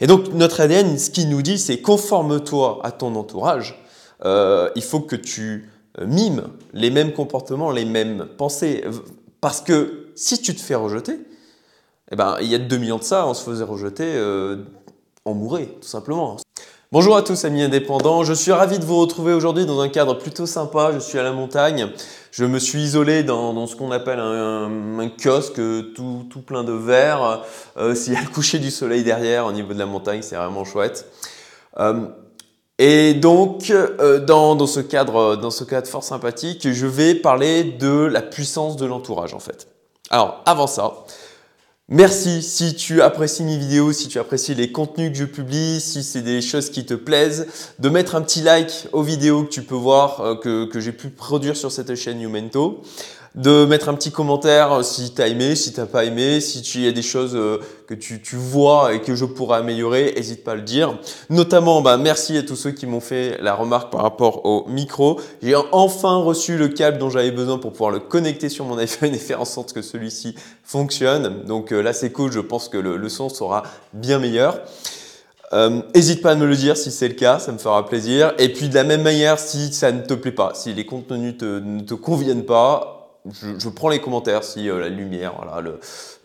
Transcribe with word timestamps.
Et 0.00 0.06
donc 0.06 0.32
notre 0.32 0.60
ADN, 0.60 0.98
ce 0.98 1.10
qu'il 1.10 1.28
nous 1.28 1.42
dit, 1.42 1.58
c'est 1.58 1.80
conforme-toi 1.80 2.80
à 2.82 2.90
ton 2.90 3.14
entourage. 3.14 3.82
Euh, 4.24 4.70
il 4.76 4.82
faut 4.82 5.00
que 5.00 5.16
tu 5.16 5.70
euh, 5.98 6.06
mimes 6.06 6.48
les 6.72 6.90
mêmes 6.90 7.12
comportements, 7.12 7.70
les 7.70 7.84
mêmes 7.84 8.26
pensées. 8.36 8.84
Parce 9.40 9.60
que 9.60 10.08
si 10.14 10.40
tu 10.40 10.54
te 10.54 10.60
fais 10.60 10.74
rejeter, 10.74 11.18
eh 12.10 12.16
ben, 12.16 12.36
il 12.40 12.48
y 12.48 12.54
a 12.54 12.58
2 12.58 12.76
millions 12.76 12.98
de 12.98 13.02
ça, 13.02 13.26
on 13.26 13.34
se 13.34 13.42
faisait 13.42 13.64
rejeter, 13.64 14.14
euh, 14.14 14.64
on 15.24 15.34
mourrait, 15.34 15.66
tout 15.80 15.88
simplement. 15.88 16.36
Bonjour 16.92 17.16
à 17.16 17.22
tous 17.22 17.44
amis 17.44 17.64
indépendants, 17.64 18.22
je 18.22 18.32
suis 18.32 18.52
ravi 18.52 18.78
de 18.78 18.84
vous 18.84 19.00
retrouver 19.00 19.32
aujourd'hui 19.32 19.66
dans 19.66 19.80
un 19.80 19.88
cadre 19.88 20.14
plutôt 20.14 20.46
sympa, 20.46 20.92
je 20.94 21.00
suis 21.00 21.18
à 21.18 21.24
la 21.24 21.32
montagne, 21.32 21.90
je 22.30 22.44
me 22.44 22.60
suis 22.60 22.80
isolé 22.80 23.24
dans, 23.24 23.66
ce 23.66 23.74
qu'on 23.74 23.90
appelle 23.90 24.20
un, 24.20 25.08
kiosque 25.20 25.60
tout, 25.96 26.42
plein 26.46 26.62
de 26.62 26.70
verre, 26.70 27.42
euh, 27.76 27.96
s'il 27.96 28.12
y 28.12 28.16
a 28.16 28.20
le 28.20 28.28
coucher 28.28 28.60
du 28.60 28.70
soleil 28.70 29.02
derrière 29.02 29.46
au 29.46 29.52
niveau 29.52 29.74
de 29.74 29.80
la 29.80 29.86
montagne, 29.86 30.22
c'est 30.22 30.36
vraiment 30.36 30.64
chouette. 30.64 31.10
Euh, 31.80 32.06
et 32.78 33.14
donc, 33.14 33.70
euh, 33.70 34.20
dans, 34.20 34.54
dans, 34.54 34.68
ce 34.68 34.78
cadre, 34.78 35.34
dans 35.34 35.50
ce 35.50 35.64
cadre 35.64 35.88
fort 35.88 36.04
sympathique, 36.04 36.72
je 36.72 36.86
vais 36.86 37.16
parler 37.16 37.64
de 37.64 38.04
la 38.04 38.22
puissance 38.22 38.76
de 38.76 38.86
l'entourage 38.86 39.34
en 39.34 39.40
fait. 39.40 39.66
Alors, 40.10 40.40
avant 40.46 40.68
ça, 40.68 40.94
Merci 41.88 42.42
si 42.42 42.74
tu 42.74 43.00
apprécies 43.00 43.44
mes 43.44 43.56
vidéos, 43.56 43.92
si 43.92 44.08
tu 44.08 44.18
apprécies 44.18 44.56
les 44.56 44.72
contenus 44.72 45.12
que 45.12 45.18
je 45.18 45.24
publie, 45.24 45.80
si 45.80 46.02
c'est 46.02 46.22
des 46.22 46.42
choses 46.42 46.70
qui 46.70 46.84
te 46.84 46.94
plaisent, 46.94 47.46
de 47.78 47.88
mettre 47.88 48.16
un 48.16 48.22
petit 48.22 48.42
like 48.42 48.88
aux 48.92 49.04
vidéos 49.04 49.44
que 49.44 49.50
tu 49.50 49.62
peux 49.62 49.76
voir, 49.76 50.20
euh, 50.20 50.34
que, 50.34 50.64
que 50.64 50.80
j'ai 50.80 50.90
pu 50.90 51.10
produire 51.10 51.56
sur 51.56 51.70
cette 51.70 51.94
chaîne 51.94 52.20
Youmento 52.20 52.82
de 53.36 53.66
mettre 53.66 53.90
un 53.90 53.94
petit 53.94 54.10
commentaire 54.10 54.72
euh, 54.72 54.82
si 54.82 55.12
tu 55.12 55.20
as 55.20 55.28
aimé, 55.28 55.54
si 55.54 55.72
tu 55.72 55.80
n'as 55.80 55.86
pas 55.86 56.04
aimé, 56.04 56.40
si 56.40 56.62
tu 56.62 56.80
y 56.80 56.88
a 56.88 56.92
des 56.92 57.02
choses 57.02 57.34
euh, 57.34 57.58
que 57.86 57.92
tu, 57.92 58.18
vois 58.32 58.94
et 58.94 59.02
que 59.02 59.14
je 59.14 59.26
pourrais 59.26 59.58
améliorer, 59.58 60.14
n'hésite 60.16 60.42
pas 60.42 60.52
à 60.52 60.54
le 60.54 60.62
dire. 60.62 60.98
Notamment, 61.28 61.82
bah, 61.82 61.98
merci 61.98 62.38
à 62.38 62.42
tous 62.42 62.56
ceux 62.56 62.70
qui 62.70 62.86
m'ont 62.86 63.00
fait 63.00 63.38
la 63.42 63.54
remarque 63.54 63.92
par 63.92 64.00
rapport 64.00 64.46
au 64.46 64.66
micro. 64.68 65.20
J'ai 65.42 65.54
enfin 65.72 66.16
reçu 66.16 66.56
le 66.56 66.68
câble 66.68 66.96
dont 66.96 67.10
j'avais 67.10 67.30
besoin 67.30 67.58
pour 67.58 67.72
pouvoir 67.72 67.90
le 67.90 68.00
connecter 68.00 68.48
sur 68.48 68.64
mon 68.64 68.78
iPhone 68.78 69.14
et 69.14 69.18
faire 69.18 69.42
en 69.42 69.44
sorte 69.44 69.74
que 69.74 69.82
celui-ci 69.82 70.34
fonctionne. 70.64 71.44
Donc 71.44 71.72
euh, 71.72 71.82
là, 71.82 71.92
c'est 71.92 72.10
cool, 72.10 72.32
je 72.32 72.40
pense 72.40 72.70
que 72.70 72.78
le 72.78 73.08
son 73.10 73.28
sera 73.28 73.64
bien 73.92 74.18
meilleur. 74.18 74.62
N'hésite 75.94 76.22
pas 76.22 76.32
à 76.32 76.34
me 76.34 76.44
le 76.44 76.56
dire 76.56 76.76
si 76.76 76.90
c'est 76.90 77.06
le 77.06 77.14
cas, 77.14 77.38
ça 77.38 77.52
me 77.52 77.58
fera 77.58 77.86
plaisir. 77.86 78.34
Et 78.38 78.52
puis 78.52 78.68
de 78.68 78.74
la 78.74 78.82
même 78.82 79.02
manière, 79.02 79.38
si 79.38 79.72
ça 79.72 79.92
ne 79.92 80.00
te 80.00 80.14
plaît 80.14 80.32
pas, 80.32 80.52
si 80.54 80.74
les 80.74 80.84
contenus 80.84 81.34
ne 81.40 81.80
te 81.80 81.94
conviennent 81.94 82.44
pas, 82.44 82.95
je, 83.32 83.68
prends 83.68 83.88
les 83.88 84.00
commentaires 84.00 84.44
si 84.44 84.68
euh, 84.68 84.80
la 84.80 84.88
lumière, 84.88 85.34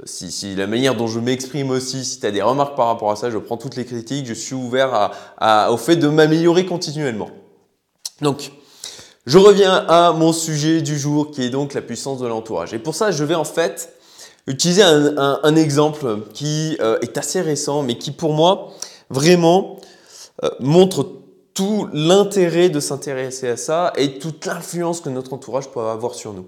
si, 0.06 0.56
la 0.56 0.68
manière 0.68 0.96
dont 0.96 1.08
je 1.08 1.20
m'exprime 1.20 1.72
aussi, 1.72 2.06
si 2.06 2.20
tu 2.20 2.26
as 2.26 2.32
des 2.32 2.42
remarques 2.42 2.76
par 2.76 2.88
rapport 2.88 3.12
à 3.12 3.16
ça, 3.16 3.30
je 3.30 3.38
prends 3.38 3.58
toutes 3.58 3.76
les 3.76 3.86
critiques, 3.86 4.26
je 4.26 4.34
suis 4.34 4.56
ouvert 4.56 5.12
au 5.70 5.78
fait 5.78 5.96
de 5.96 6.08
m'améliorer 6.08 6.66
continuellement. 6.66 7.30
Donc, 8.22 8.52
je 9.26 9.38
reviens 9.38 9.74
à 9.88 10.14
mon 10.14 10.34
sujet 10.34 10.82
du 10.82 10.98
jour 10.98 11.32
qui 11.32 11.44
est 11.44 11.50
donc 11.50 11.74
la 11.74 11.82
puissance 11.82 12.20
de 12.20 12.28
l'entourage. 12.28 12.74
Et 12.74 12.80
pour 12.80 12.96
ça, 12.96 13.12
je 13.12 13.24
vais 13.24 13.36
en 13.36 13.44
fait 13.44 13.94
utiliser 14.48 14.82
un 14.84 15.56
exemple 15.56 16.22
qui 16.34 16.76
euh, 16.82 16.98
est 17.02 17.18
assez 17.18 17.42
récent, 17.42 17.84
mais 17.84 17.98
qui 17.98 18.12
pour 18.12 18.34
moi 18.34 18.72
vraiment 19.10 19.78
euh, 20.44 20.50
montre 20.60 21.08
tout 21.54 21.88
l'intérêt 21.94 22.70
de 22.70 22.80
s'intéresser 22.80 23.50
à 23.50 23.58
ça 23.58 23.94
et 23.98 24.18
toute 24.20 24.46
l'influence 24.46 25.02
que 25.02 25.10
notre 25.10 25.34
entourage 25.34 25.70
peut 25.70 25.82
avoir 25.82 26.16
sur 26.16 26.34
nous. 26.34 26.48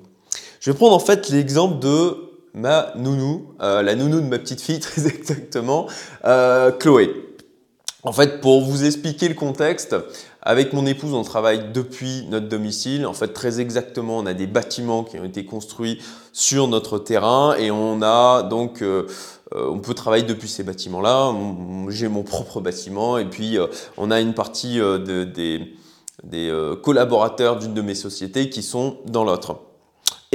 Je 0.64 0.72
vais 0.72 0.78
prendre 0.78 0.96
en 0.96 1.00
fait 1.00 1.28
l'exemple 1.28 1.80
de 1.80 2.16
ma 2.54 2.94
nounou, 2.96 3.48
euh, 3.62 3.82
la 3.82 3.96
nounou 3.96 4.22
de 4.22 4.26
ma 4.28 4.40
petite 4.40 4.62
fille 4.62 4.80
très 4.80 5.06
exactement, 5.08 5.88
euh, 6.24 6.72
Chloé. 6.72 7.10
En 8.04 8.14
fait, 8.14 8.40
pour 8.40 8.62
vous 8.62 8.86
expliquer 8.86 9.28
le 9.28 9.34
contexte, 9.34 9.94
avec 10.42 10.72
mon 10.72 10.86
épouse, 10.86 11.14
on 11.14 11.24
travaille 11.24 11.74
depuis 11.74 12.26
notre 12.30 12.48
domicile. 12.48 13.06
En 13.06 13.12
fait, 13.12 13.34
très 13.34 13.60
exactement, 13.60 14.20
on 14.20 14.26
a 14.26 14.34
des 14.34 14.48
bâtiments 14.48 15.04
qui 15.04 15.20
ont 15.20 15.26
été 15.26 15.44
construits 15.44 16.00
sur 16.32 16.70
notre 16.70 16.98
terrain 16.98 17.56
et 17.58 17.70
on 17.70 18.02
a 18.02 18.44
donc, 18.44 18.82
euh, 18.82 19.06
on 19.54 19.80
peut 19.80 19.94
travailler 19.94 20.24
depuis 20.24 20.48
ces 20.48 20.64
bâtiments-là. 20.64 21.34
J'ai 21.90 22.08
mon 22.08 22.24
propre 22.24 22.62
bâtiment 22.62 23.18
et 23.18 23.26
puis 23.26 23.58
on 23.98 24.12
a 24.12 24.22
une 24.22 24.34
partie 24.34 24.78
de, 24.78 25.26
des, 25.26 25.74
des 26.24 26.74
collaborateurs 26.82 27.58
d'une 27.60 27.74
de 27.74 27.82
mes 27.82 27.96
sociétés 27.96 28.50
qui 28.50 28.64
sont 28.64 29.00
dans 29.06 29.26
l'autre. 29.26 29.58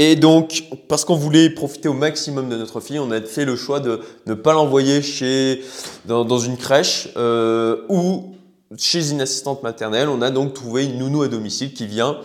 Et 0.01 0.15
donc, 0.15 0.63
parce 0.87 1.05
qu'on 1.05 1.17
voulait 1.17 1.51
profiter 1.51 1.89
au 1.89 1.93
maximum 1.93 2.49
de 2.49 2.57
notre 2.57 2.79
fille, 2.79 3.01
on 3.01 3.11
a 3.11 3.21
fait 3.21 3.45
le 3.45 3.57
choix 3.57 3.81
de 3.81 3.99
ne 4.27 4.35
pas 4.35 4.53
l'envoyer 4.53 5.03
chez 5.03 5.61
dans, 6.05 6.39
une 6.39 6.57
crèche 6.57 7.09
euh, 7.17 7.83
ou 7.89 8.37
chez 8.77 9.11
une 9.11 9.21
assistante 9.21 9.65
maternelle. 9.65 10.09
On 10.09 10.23
a 10.23 10.31
donc 10.31 10.55
trouvé 10.55 10.85
une 10.85 10.99
nounou 10.99 11.23
à 11.23 11.29
domicile 11.29 11.75
qui 11.75 11.89
vient 11.89 12.21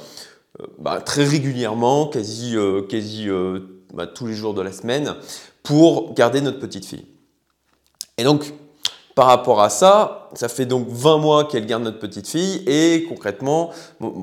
euh, 0.61 0.67
bah, 0.77 1.01
très 1.01 1.23
régulièrement, 1.23 2.05
quasi, 2.05 2.55
euh, 2.55 2.83
quasi 2.83 3.27
bah, 3.91 4.05
tous 4.05 4.27
les 4.27 4.35
jours 4.35 4.53
de 4.53 4.61
la 4.61 4.71
semaine, 4.71 5.15
pour 5.63 6.13
garder 6.13 6.41
notre 6.41 6.59
petite 6.59 6.85
fille. 6.85 7.07
Et 8.19 8.23
donc, 8.23 8.53
par 9.15 9.27
rapport 9.27 9.61
à 9.61 9.69
ça, 9.69 10.29
ça 10.33 10.47
fait 10.47 10.65
donc 10.65 10.87
20 10.89 11.17
mois 11.19 11.45
qu'elle 11.45 11.67
garde 11.67 11.83
notre 11.83 11.99
petite 11.99 12.27
fille 12.27 12.63
et 12.65 13.05
concrètement, 13.07 13.69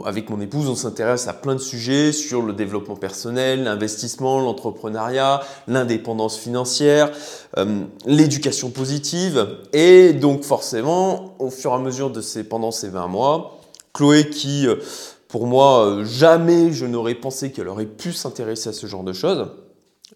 avec 0.04 0.28
mon 0.30 0.40
épouse, 0.40 0.68
on 0.68 0.74
s'intéresse 0.74 1.28
à 1.28 1.32
plein 1.32 1.54
de 1.54 1.60
sujets 1.60 2.10
sur 2.10 2.42
le 2.42 2.52
développement 2.52 2.96
personnel, 2.96 3.62
l'investissement, 3.64 4.40
l'entrepreneuriat, 4.40 5.42
l'indépendance 5.68 6.36
financière, 6.36 7.12
euh, 7.58 7.84
l'éducation 8.04 8.70
positive. 8.70 9.58
Et 9.72 10.12
donc 10.12 10.42
forcément, 10.42 11.34
au 11.38 11.50
fur 11.50 11.70
et 11.70 11.74
à 11.74 11.78
mesure 11.78 12.10
de 12.10 12.20
ces, 12.20 12.42
pendant 12.42 12.72
ces 12.72 12.88
20 12.88 13.06
mois, 13.06 13.60
Chloé 13.92 14.28
qui, 14.28 14.66
euh, 14.66 14.76
pour 15.28 15.46
moi, 15.46 15.86
euh, 15.86 16.04
jamais 16.04 16.72
je 16.72 16.86
n'aurais 16.86 17.14
pensé 17.14 17.52
qu'elle 17.52 17.68
aurait 17.68 17.86
pu 17.86 18.12
s'intéresser 18.12 18.70
à 18.70 18.72
ce 18.72 18.86
genre 18.88 19.04
de 19.04 19.12
choses, 19.12 19.46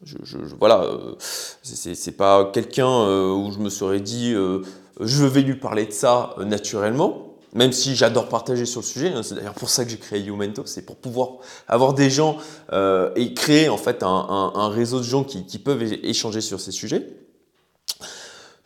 je, 0.04 0.38
voilà, 0.58 0.82
euh, 0.82 1.14
c'est 1.62 2.16
pas 2.16 2.50
quelqu'un 2.52 2.88
euh, 2.88 3.32
où 3.32 3.50
je 3.52 3.58
me 3.58 3.70
serais 3.70 4.00
dit 4.00 4.32
euh, 4.34 4.62
je 5.00 5.24
vais 5.24 5.42
lui 5.42 5.56
parler 5.56 5.86
de 5.86 5.92
ça 5.92 6.34
naturellement, 6.44 7.36
même 7.54 7.72
si 7.72 7.96
j'adore 7.96 8.28
partager 8.28 8.66
sur 8.66 8.80
le 8.80 8.86
sujet. 8.86 9.08
Hein, 9.08 9.22
c'est 9.22 9.34
d'ailleurs 9.34 9.54
pour 9.54 9.70
ça 9.70 9.84
que 9.84 9.90
j'ai 9.90 9.96
créé 9.96 10.20
Youmento, 10.20 10.62
c'est 10.66 10.84
pour 10.84 10.96
pouvoir 10.96 11.38
avoir 11.68 11.94
des 11.94 12.10
gens 12.10 12.36
et 13.16 13.34
créer 13.34 13.68
en 13.68 13.78
fait 13.78 14.02
un, 14.02 14.68
réseau 14.68 14.98
de 14.98 15.04
gens 15.04 15.24
qui, 15.24 15.58
peuvent 15.58 15.82
échanger 15.82 16.40
sur 16.40 16.60
ces 16.60 16.72
sujets. 16.72 17.06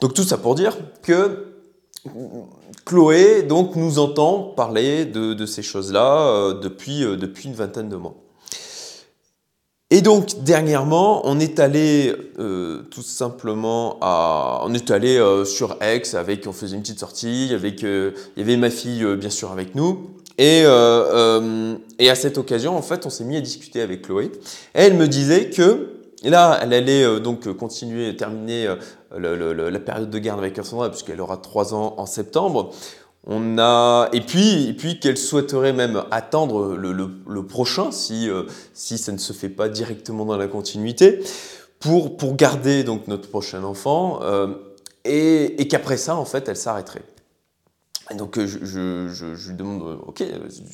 Donc 0.00 0.14
tout 0.14 0.22
ça 0.22 0.38
pour 0.38 0.54
dire 0.54 0.76
que 1.02 1.46
Chloé 2.84 3.42
donc 3.42 3.76
nous 3.76 3.98
entend 3.98 4.54
parler 4.56 5.04
de, 5.04 5.46
ces 5.46 5.62
choses-là 5.62 6.54
depuis 6.54 7.02
une 7.02 7.54
vingtaine 7.54 7.88
de 7.88 7.96
mois. 7.96 8.14
Et 9.90 10.02
donc 10.02 10.42
dernièrement, 10.42 11.22
on 11.24 11.40
est 11.40 11.58
allé 11.58 12.14
euh, 12.38 12.82
tout 12.90 13.00
simplement 13.02 13.96
à, 14.02 14.60
on 14.64 14.74
est 14.74 14.90
allé 14.90 15.16
euh, 15.16 15.46
sur 15.46 15.78
Aix 15.80 16.14
avec, 16.14 16.46
on 16.46 16.52
faisait 16.52 16.76
une 16.76 16.82
petite 16.82 17.00
sortie 17.00 17.52
avec, 17.54 17.82
euh, 17.84 18.10
il 18.36 18.40
y 18.40 18.42
avait 18.42 18.58
ma 18.58 18.68
fille 18.68 19.06
bien 19.16 19.30
sûr 19.30 19.50
avec 19.50 19.74
nous. 19.74 20.10
Et, 20.36 20.60
et 21.98 22.10
à 22.10 22.14
cette 22.14 22.38
occasion, 22.38 22.76
en 22.76 22.82
fait, 22.82 23.06
on 23.06 23.10
s'est 23.10 23.24
mis 23.24 23.36
à 23.36 23.40
discuter 23.40 23.80
avec 23.80 24.02
Chloé. 24.02 24.26
Et 24.76 24.82
elle 24.82 24.94
me 24.94 25.08
disait 25.08 25.50
que 25.50 25.88
là, 26.22 26.60
elle 26.62 26.72
allait 26.74 27.18
donc 27.18 27.52
continuer, 27.54 28.14
terminer 28.14 28.72
la 29.16 29.80
période 29.80 30.10
de 30.10 30.18
garde 30.20 30.38
avec 30.38 30.54
Cassandra 30.54 30.90
puisqu'elle 30.90 31.20
aura 31.20 31.38
trois 31.38 31.74
ans 31.74 31.94
en 31.96 32.06
septembre. 32.06 32.72
On 33.30 33.58
a 33.58 34.08
et 34.14 34.22
puis 34.22 34.68
et 34.68 34.72
puis 34.72 34.98
qu'elle 34.98 35.18
souhaiterait 35.18 35.74
même 35.74 36.02
attendre 36.10 36.74
le, 36.74 37.42
prochain 37.46 37.92
si 37.92 38.28
euh, 38.30 38.44
si 38.72 38.96
ça 38.96 39.12
ne 39.12 39.18
se 39.18 39.34
fait 39.34 39.50
pas 39.50 39.68
directement 39.68 40.24
dans 40.24 40.38
la 40.38 40.48
continuité 40.48 41.20
pour 41.78 42.16
pour 42.16 42.36
garder 42.36 42.84
donc 42.84 43.06
notre 43.06 43.28
prochain 43.28 43.62
enfant 43.64 44.20
euh, 44.22 44.54
et, 45.04 45.68
qu'après 45.68 45.98
ça 45.98 46.16
en 46.16 46.24
fait 46.24 46.48
elle 46.48 46.56
s'arrêterait. 46.56 47.04
Donc 48.16 48.38
euh, 48.38 48.46
je, 48.46 49.08
je, 49.12 49.48
lui 49.50 49.56
demande 49.56 49.98
ok 50.06 50.24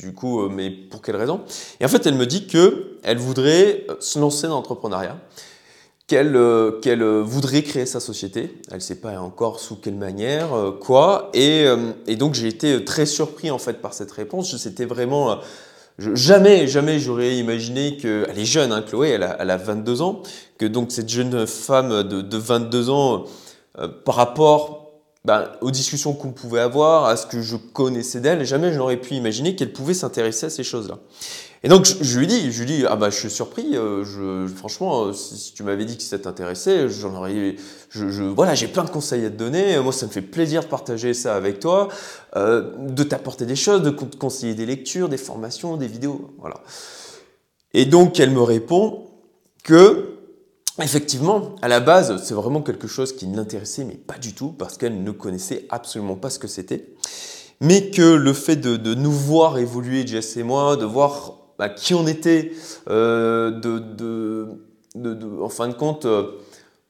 du 0.01 0.15
coup 0.15 0.49
mais 0.49 0.71
pour 0.71 1.03
quelle 1.03 1.17
raison? 1.17 1.41
Et 1.81 1.85
en 1.85 1.89
fait 1.89 2.07
elle 2.07 2.15
me 2.15 2.27
dit 2.27 2.47
que 2.47 2.99
elle 3.03 3.19
voudrait 3.19 3.85
se 3.99 4.21
lancer 4.21 4.47
dans 4.47 4.55
l'entrepreneuriat 4.55 5.19
qu'elle 6.07 6.37
euh, 6.37 6.81
euh, 6.87 7.23
voudrait 7.23 7.63
créer 7.63 7.87
sa 7.87 8.01
société? 8.01 8.61
Elle 8.69 8.77
ne 8.77 8.81
sait 8.81 9.01
pas 9.01 9.19
encore 9.21 9.61
sous 9.61 9.77
quelle 9.77 9.95
manière, 9.95 10.55
euh, 10.55 10.71
quoi. 10.73 11.31
Et, 11.33 11.67
donc 12.17 12.35
j'ai 12.35 12.49
été 12.49 12.85
très 12.85 13.07
surpris 13.07 13.51
en 13.51 13.59
fait 13.59 13.81
par 13.81 13.95
cette 13.95 14.13
réponse. 14.13 14.57
C'était 14.57 14.85
vraiment 14.85 15.39
jamais, 15.99 16.67
jamais 16.67 16.99
j'aurais 16.99 17.37
imaginé 17.37 17.97
que 17.97 18.27
elle 18.29 18.39
est 18.39 18.45
jeune, 18.45 18.73
hein, 18.73 18.83
Chloé, 18.83 19.11
elle 19.11 19.23
a, 19.23 19.37
elle 19.41 19.51
a, 19.51 19.57
22 19.57 20.03
ans, 20.03 20.23
que 20.59 20.67
donc 20.67 20.93
cette 20.93 21.09
jeune 21.09 21.47
femme 21.47 22.03
de, 22.03 22.21
de 22.21 22.37
22 22.37 22.91
ans, 22.91 23.25
par 24.05 24.15
rapport 24.15 24.85
ben, 25.25 25.49
aux 25.63 25.71
discussions 25.71 26.13
qu'on 26.13 26.33
pouvait 26.33 26.61
avoir, 26.61 27.07
à 27.07 27.17
ce 27.17 27.27
que 27.27 27.41
je 27.41 27.57
connaissais 27.57 28.21
d'elle, 28.21 28.45
jamais 28.45 28.73
je 28.73 28.79
n'aurais 28.79 28.99
pu 28.99 29.15
imaginer 29.15 29.57
qu'elle 29.57 29.73
pouvait 29.73 29.95
s'intéresser 29.95 30.47
à 30.47 30.51
ces 30.51 30.65
choses-là. 30.65 30.99
Et 31.65 31.69
donc 31.69 31.87
je, 31.87 32.19
lui 32.19 32.27
dis, 32.27 32.53
je 32.53 32.59
lui 32.63 32.67
dis, 32.67 32.85
ah 32.87 32.95
bah 32.95 33.09
je 33.09 33.17
suis 33.17 33.31
surpris, 33.31 33.75
euh, 33.75 34.05
je, 34.05 34.47
franchement, 34.55 35.15
si, 35.15 35.55
tu 35.55 35.63
m'avais 35.63 35.87
dit 35.87 35.97
que 35.97 36.03
ça 36.03 36.19
t'intéressait, 36.19 36.91
j'en 36.91 37.15
aurais, 37.17 37.57
voilà, 38.35 38.55
j'ai 38.55 38.69
plein 38.69 38.85
de 38.85 38.91
conseils 38.91 39.25
à 39.25 39.31
te 39.31 39.37
donner, 39.37 39.79
moi 39.81 39.91
ça 39.91 40.05
me 40.05 40.11
fait 40.11 40.21
plaisir 40.21 40.65
de 40.65 40.67
partager 40.67 41.15
ça 41.15 41.35
avec 41.35 41.61
toi, 41.61 41.89
euh, 42.37 42.71
de 42.79 43.03
t'apporter 43.03 43.47
des 43.47 43.57
choses, 43.57 43.81
de 43.81 43.89
te 43.89 44.17
conseiller 44.19 44.53
des 44.53 44.67
lectures, 44.67 45.09
des 45.09 45.17
formations, 45.17 45.79
des 45.79 45.87
vidéos, 45.87 46.35
voilà. 46.39 46.61
Et 47.73 47.87
donc 47.87 48.21
elle 48.21 48.31
me 48.31 48.43
répond 48.43 49.07
que 49.63 50.11
Effectivement, 50.83 51.55
à 51.63 51.69
la 51.69 51.79
base, 51.79 52.21
c'est 52.25 52.35
vraiment 52.35 52.61
quelque 52.61 52.89
chose 52.89 53.15
qui 53.15 53.29
ne 53.29 53.37
l'intéressait, 53.37 53.85
mais 53.85 53.95
pas 53.95 54.19
du 54.19 54.35
tout, 54.35 54.49
parce 54.49 54.77
qu'elle 54.77 55.05
ne 55.05 55.13
connaissait 55.13 55.67
absolument 55.71 56.17
pas 56.17 56.31
ce 56.31 56.41
que 56.41 56.49
c'était. 56.49 56.89
Mais 57.61 57.91
que 57.91 58.03
le 58.03 58.33
fait 58.33 58.57
de 58.57 58.95
nous 58.95 59.13
voir 59.13 59.59
évoluer, 59.59 60.05
Jess 60.05 60.37
et 60.37 60.43
moi, 60.43 60.75
de 60.75 60.85
voir 60.85 61.44
bah, 61.59 61.69
qui 61.69 61.95
on 61.95 62.07
était, 62.07 62.53
euh, 62.91 63.51
de, 63.51 64.47
en 65.41 65.49
fin 65.49 65.69
de 65.69 65.75
compte, 65.75 66.05
euh, 66.05 66.33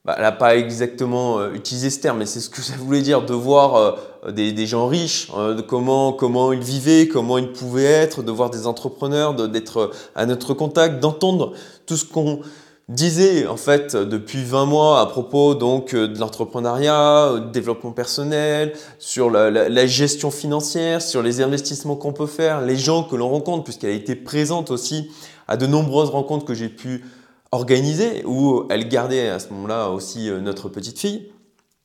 bah, 0.05 0.15
elle 0.17 0.23
n'a 0.23 0.33
pas 0.33 0.57
exactement 0.57 1.39
euh, 1.39 1.53
utilisé 1.53 1.91
ce 1.91 2.01
terme, 2.01 2.19
mais 2.19 2.27
c'est 2.27 2.41
ce 2.41 2.51
que 2.51 2.63
ça 2.63 2.75
voulait 2.77 3.03
dire, 3.03 3.25
de 3.25 3.35
voir 3.35 3.99
des, 4.29 4.67
gens 4.67 4.87
riches, 4.87 5.31
comment, 5.69 6.13
comment 6.13 6.53
ils 6.53 6.63
vivaient, 6.63 7.09
comment 7.09 7.39
ils 7.39 7.53
pouvaient 7.53 7.85
être, 7.85 8.23
de 8.23 8.31
voir 8.31 8.51
des 8.51 8.67
entrepreneurs, 8.67 9.35
d'être 9.35 9.91
à 10.15 10.27
notre 10.27 10.55
contact, 10.55 11.01
d'entendre 11.01 11.53
tout 11.87 11.97
ce 11.97 12.05
qu'on 12.05 12.41
disait 12.89 13.47
en 13.47 13.57
fait 13.57 13.97
depuis 13.97 14.45
20 14.45 14.67
mois 14.67 15.01
à 15.01 15.07
propos 15.07 15.55
donc 15.55 15.95
de 15.95 16.19
l'entrepreneuriat, 16.19 17.41
du 17.47 17.51
développement 17.53 17.93
personnel, 17.93 18.75
sur 18.99 19.31
la, 19.31 19.87
gestion 19.87 20.31
financière, 20.31 21.01
sur 21.01 21.23
les 21.23 21.41
investissements 21.41 21.97
qu'on 21.97 22.13
peut 22.13 22.27
faire, 22.27 22.61
les 22.61 22.77
gens 22.77 23.03
que 23.03 23.17
l'on 23.17 23.31
rencontre, 23.31 23.65
puisqu'elle 23.65 23.91
a 23.91 23.95
été 23.95 24.15
présente 24.15 24.71
aussi 24.71 25.11
à 25.49 25.57
de 25.57 25.67
nombreuses 25.67 26.11
rencontres 26.11 26.45
que 26.45 26.55
j'ai 26.55 26.69
pu 26.69 27.05
organiser, 27.53 28.25
où 28.27 28.65
elle 28.69 28.89
gardait 28.89 29.29
à 29.29 29.39
ce 29.39 29.49
moment-là 29.51 29.91
aussi 29.91 30.29
euh, 30.29 30.41
notre 30.41 30.69
petite 30.69 30.99
fille, 30.99 31.31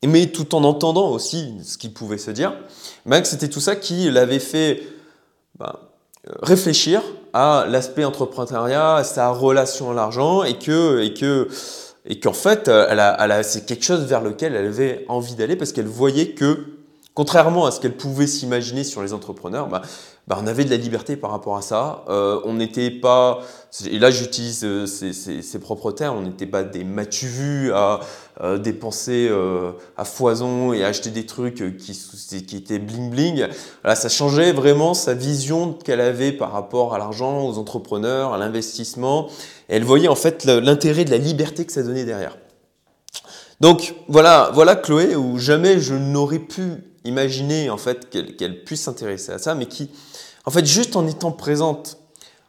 mais 0.04 0.26
tout 0.26 0.54
en 0.54 0.64
entendant 0.64 1.10
aussi 1.10 1.54
ce 1.62 1.78
qu'il 1.78 1.92
pouvait 1.92 2.18
se 2.18 2.30
dire, 2.30 2.54
ben, 3.06 3.22
c'était 3.24 3.48
tout 3.48 3.60
ça 3.60 3.76
qui 3.76 4.10
l'avait 4.10 4.40
fait 4.40 4.82
ben, 5.58 5.76
réfléchir 6.42 7.02
à 7.32 7.66
l'aspect 7.68 8.04
entrepreneuriat, 8.04 8.96
à 8.96 9.04
sa 9.04 9.30
relation 9.30 9.90
à 9.90 9.94
l'argent 9.94 10.42
et 10.42 10.58
que, 10.58 11.02
et 11.02 11.14
que, 11.14 11.48
et 12.06 12.18
qu'en 12.18 12.32
fait, 12.32 12.68
elle 12.68 13.00
a, 13.00 13.42
c'est 13.42 13.66
quelque 13.66 13.84
chose 13.84 14.04
vers 14.04 14.22
lequel 14.22 14.54
elle 14.54 14.66
avait 14.66 15.04
envie 15.08 15.34
d'aller 15.34 15.56
parce 15.56 15.72
qu'elle 15.72 15.86
voyait 15.86 16.30
que, 16.30 16.64
contrairement 17.14 17.66
à 17.66 17.70
ce 17.70 17.80
qu'elle 17.80 17.96
pouvait 17.96 18.26
s'imaginer 18.26 18.84
sur 18.84 19.02
les 19.02 19.12
entrepreneurs, 19.12 19.68
bah, 19.68 19.82
bah, 20.30 20.38
on 20.40 20.46
avait 20.46 20.64
de 20.64 20.70
la 20.70 20.76
liberté 20.76 21.16
par 21.16 21.32
rapport 21.32 21.56
à 21.56 21.60
ça. 21.60 22.04
Euh, 22.08 22.40
on 22.44 22.54
n'était 22.54 22.92
pas, 22.92 23.40
et 23.84 23.98
là 23.98 24.12
j'utilise 24.12 24.60
euh, 24.62 24.86
ces, 24.86 25.58
propres 25.58 25.90
termes, 25.90 26.18
on 26.18 26.22
n'était 26.22 26.46
pas 26.46 26.62
des 26.62 26.84
matu 26.84 27.72
à 27.74 27.98
euh, 28.40 28.56
dépenser 28.56 29.28
à 29.96 30.04
foison 30.04 30.72
et 30.72 30.84
à 30.84 30.86
acheter 30.86 31.10
des 31.10 31.26
trucs 31.26 31.76
qui, 31.76 32.44
qui 32.46 32.56
étaient 32.56 32.78
bling 32.78 33.10
bling. 33.10 33.48
Là, 33.82 33.96
ça 33.96 34.08
changeait 34.08 34.52
vraiment 34.52 34.94
sa 34.94 35.14
vision 35.14 35.72
qu'elle 35.72 36.00
avait 36.00 36.30
par 36.30 36.52
rapport 36.52 36.94
à 36.94 36.98
l'argent, 36.98 37.44
aux 37.44 37.58
entrepreneurs, 37.58 38.32
à 38.32 38.38
l'investissement. 38.38 39.26
Elle 39.66 39.82
voyait 39.82 40.06
en 40.06 40.14
fait 40.14 40.44
l'intérêt 40.44 41.04
de 41.04 41.10
la 41.10 41.18
liberté 41.18 41.66
que 41.66 41.72
ça 41.72 41.82
donnait 41.82 42.04
derrière. 42.04 42.38
Donc 43.58 43.96
voilà, 44.06 44.52
voilà 44.54 44.76
Chloé, 44.76 45.16
où 45.16 45.38
jamais 45.38 45.80
je 45.80 45.94
n'aurais 45.94 46.38
pu 46.38 46.84
imaginer 47.04 47.68
en 47.68 47.78
fait 47.78 48.08
qu'elle 48.10 48.62
puisse 48.62 48.82
s'intéresser 48.82 49.32
à 49.32 49.38
ça, 49.38 49.56
mais 49.56 49.66
qui 49.66 49.90
en 50.46 50.50
fait, 50.50 50.64
juste 50.64 50.96
en 50.96 51.06
étant 51.06 51.32
présente, 51.32 51.98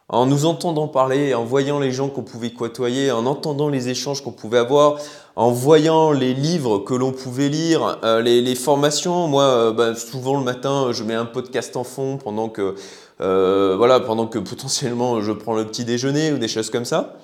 en 0.08 0.26
nous 0.26 0.44
entendant 0.44 0.88
parler, 0.88 1.34
en 1.34 1.44
voyant 1.44 1.78
les 1.78 1.92
gens 1.92 2.08
qu'on 2.08 2.22
pouvait 2.22 2.50
côtoyer, 2.50 3.10
en 3.10 3.26
entendant 3.26 3.68
les 3.68 3.88
échanges 3.88 4.22
qu'on 4.22 4.32
pouvait 4.32 4.58
avoir, 4.58 4.98
en 5.36 5.50
voyant 5.50 6.12
les 6.12 6.34
livres 6.34 6.78
que 6.78 6.94
l'on 6.94 7.12
pouvait 7.12 7.48
lire, 7.48 7.98
euh, 8.04 8.20
les, 8.20 8.54
formations. 8.54 9.26
Moi, 9.26 9.44
euh, 9.44 9.72
bah, 9.72 9.94
souvent 9.94 10.38
le 10.38 10.44
matin, 10.44 10.88
je 10.92 11.02
mets 11.02 11.14
un 11.14 11.24
podcast 11.24 11.76
en 11.76 11.84
fond 11.84 12.18
pendant 12.18 12.48
que, 12.48 12.74
euh, 13.20 13.74
voilà, 13.76 14.00
pendant 14.00 14.26
que 14.26 14.38
potentiellement 14.50 15.20
je 15.20 15.32
prends 15.32 15.54
le 15.54 15.66
petit 15.66 15.84
déjeuner 15.84 16.32
ou 16.32 16.38
des 16.38 16.48
choses 16.48 16.70
comme 16.70 16.84
ça. 16.84 17.16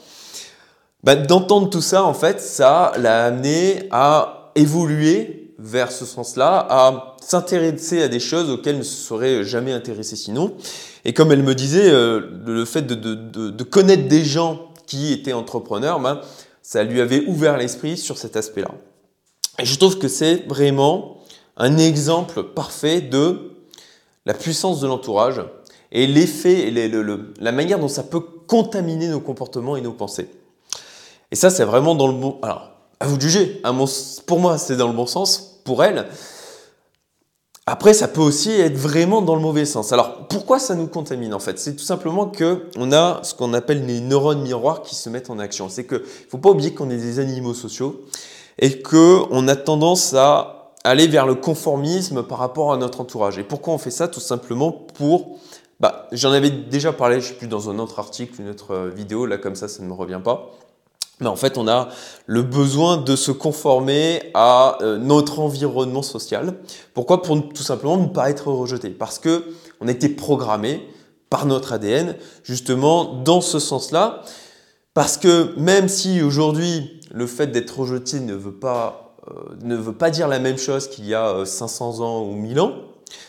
Bah, 1.04 1.14
d'entendre 1.14 1.70
tout 1.70 1.82
ça, 1.82 2.04
en 2.04 2.14
fait, 2.14 2.40
ça 2.40 2.92
l'a 2.96 3.26
amené 3.26 3.88
à 3.90 4.50
évoluer 4.54 5.47
vers 5.58 5.90
ce 5.90 6.04
sens-là, 6.04 6.66
à 6.70 7.16
s'intéresser 7.20 8.02
à 8.02 8.08
des 8.08 8.20
choses 8.20 8.48
auxquelles 8.48 8.74
elle 8.74 8.78
ne 8.78 8.84
se 8.84 9.06
serait 9.06 9.44
jamais 9.44 9.72
intéressée 9.72 10.16
sinon. 10.16 10.54
Et 11.04 11.12
comme 11.12 11.32
elle 11.32 11.42
me 11.42 11.54
disait, 11.54 11.90
euh, 11.90 12.20
le 12.46 12.64
fait 12.64 12.82
de, 12.82 13.62
connaître 13.64 14.06
des 14.06 14.24
gens 14.24 14.70
qui 14.86 15.12
étaient 15.12 15.32
entrepreneurs, 15.32 16.00
ben, 16.00 16.20
ça 16.62 16.84
lui 16.84 17.00
avait 17.00 17.24
ouvert 17.26 17.56
l'esprit 17.56 17.96
sur 17.96 18.18
cet 18.18 18.36
aspect-là. 18.36 18.70
Et 19.58 19.64
je 19.64 19.76
trouve 19.78 19.98
que 19.98 20.06
c'est 20.06 20.46
vraiment 20.46 21.18
un 21.56 21.76
exemple 21.76 22.44
parfait 22.44 23.00
de 23.00 23.52
la 24.26 24.34
puissance 24.34 24.80
de 24.80 24.86
l'entourage 24.86 25.42
et 25.90 26.06
l'effet 26.06 26.68
et 26.68 26.88
la 27.40 27.52
manière 27.52 27.80
dont 27.80 27.88
ça 27.88 28.04
peut 28.04 28.20
contaminer 28.20 29.08
nos 29.08 29.20
comportements 29.20 29.76
et 29.76 29.80
nos 29.80 29.92
pensées. 29.92 30.30
Et 31.30 31.36
ça, 31.36 31.50
c'est 31.50 31.64
vraiment 31.64 31.94
dans 31.94 32.06
le 32.06 32.14
bon. 32.14 32.38
À 33.00 33.06
vous 33.06 33.20
juger. 33.20 33.62
pour 34.26 34.40
moi, 34.40 34.58
c'est 34.58 34.76
dans 34.76 34.88
le 34.88 34.94
bon 34.94 35.06
sens. 35.06 35.60
Pour 35.64 35.84
elle, 35.84 36.06
après, 37.66 37.92
ça 37.92 38.08
peut 38.08 38.22
aussi 38.22 38.50
être 38.50 38.78
vraiment 38.78 39.20
dans 39.20 39.34
le 39.34 39.42
mauvais 39.42 39.66
sens. 39.66 39.92
Alors, 39.92 40.26
pourquoi 40.28 40.58
ça 40.58 40.74
nous 40.74 40.86
contamine 40.86 41.34
en 41.34 41.38
fait? 41.38 41.58
C'est 41.58 41.76
tout 41.76 41.84
simplement 41.84 42.26
que 42.26 42.62
on 42.78 42.92
a 42.92 43.20
ce 43.22 43.34
qu'on 43.34 43.52
appelle 43.52 43.84
les 43.84 44.00
neurones 44.00 44.40
miroirs 44.40 44.80
qui 44.80 44.94
se 44.94 45.10
mettent 45.10 45.28
en 45.28 45.38
action. 45.38 45.68
C'est 45.68 45.84
que 45.84 46.02
faut 46.30 46.38
pas 46.38 46.48
oublier 46.48 46.72
qu'on 46.72 46.88
est 46.88 46.96
des 46.96 47.18
animaux 47.18 47.52
sociaux 47.52 48.06
et 48.58 48.80
que 48.80 49.20
on 49.30 49.48
a 49.48 49.54
tendance 49.54 50.14
à 50.14 50.72
aller 50.82 51.08
vers 51.08 51.26
le 51.26 51.34
conformisme 51.34 52.22
par 52.22 52.38
rapport 52.38 52.72
à 52.72 52.78
notre 52.78 53.02
entourage. 53.02 53.36
Et 53.36 53.44
pourquoi 53.44 53.74
on 53.74 53.78
fait 53.78 53.90
ça? 53.90 54.08
Tout 54.08 54.20
simplement 54.20 54.72
pour 54.72 55.38
bah, 55.78 56.08
j'en 56.10 56.32
avais 56.32 56.50
déjà 56.50 56.94
parlé, 56.94 57.20
je 57.20 57.28
sais 57.28 57.34
plus 57.34 57.48
dans 57.48 57.68
un 57.68 57.78
autre 57.78 57.98
article, 57.98 58.40
une 58.40 58.48
autre 58.48 58.90
vidéo, 58.96 59.26
là 59.26 59.36
comme 59.36 59.54
ça, 59.54 59.68
ça 59.68 59.82
ne 59.82 59.88
me 59.88 59.92
revient 59.92 60.20
pas. 60.24 60.50
Mais 61.20 61.26
en 61.26 61.36
fait, 61.36 61.58
on 61.58 61.66
a 61.66 61.88
le 62.26 62.42
besoin 62.42 62.96
de 62.96 63.16
se 63.16 63.32
conformer 63.32 64.30
à 64.34 64.78
euh, 64.82 64.98
notre 64.98 65.40
environnement 65.40 66.02
social. 66.02 66.54
Pourquoi? 66.94 67.22
Pour 67.22 67.48
tout 67.48 67.62
simplement 67.62 67.96
ne 67.96 68.06
pas 68.06 68.30
être 68.30 68.52
rejeté. 68.52 68.90
Parce 68.90 69.18
que 69.18 69.44
on 69.80 69.88
a 69.88 69.90
été 69.90 70.08
programmé 70.08 70.88
par 71.30 71.46
notre 71.46 71.72
ADN 71.72 72.14
justement 72.44 73.20
dans 73.22 73.40
ce 73.40 73.58
sens-là. 73.58 74.22
Parce 74.94 75.16
que 75.16 75.54
même 75.58 75.88
si 75.88 76.22
aujourd'hui 76.22 77.00
le 77.12 77.26
fait 77.26 77.48
d'être 77.48 77.78
rejeté 77.78 78.20
ne 78.20 78.34
veut 78.34 78.54
pas 78.54 79.14
euh, 79.28 79.56
ne 79.62 79.76
veut 79.76 79.92
pas 79.92 80.10
dire 80.10 80.28
la 80.28 80.38
même 80.38 80.58
chose 80.58 80.88
qu'il 80.88 81.06
y 81.06 81.14
a 81.14 81.44
500 81.44 82.00
euh, 82.00 82.04
ans 82.04 82.22
ou 82.22 82.34
1000 82.34 82.60
ans, 82.60 82.72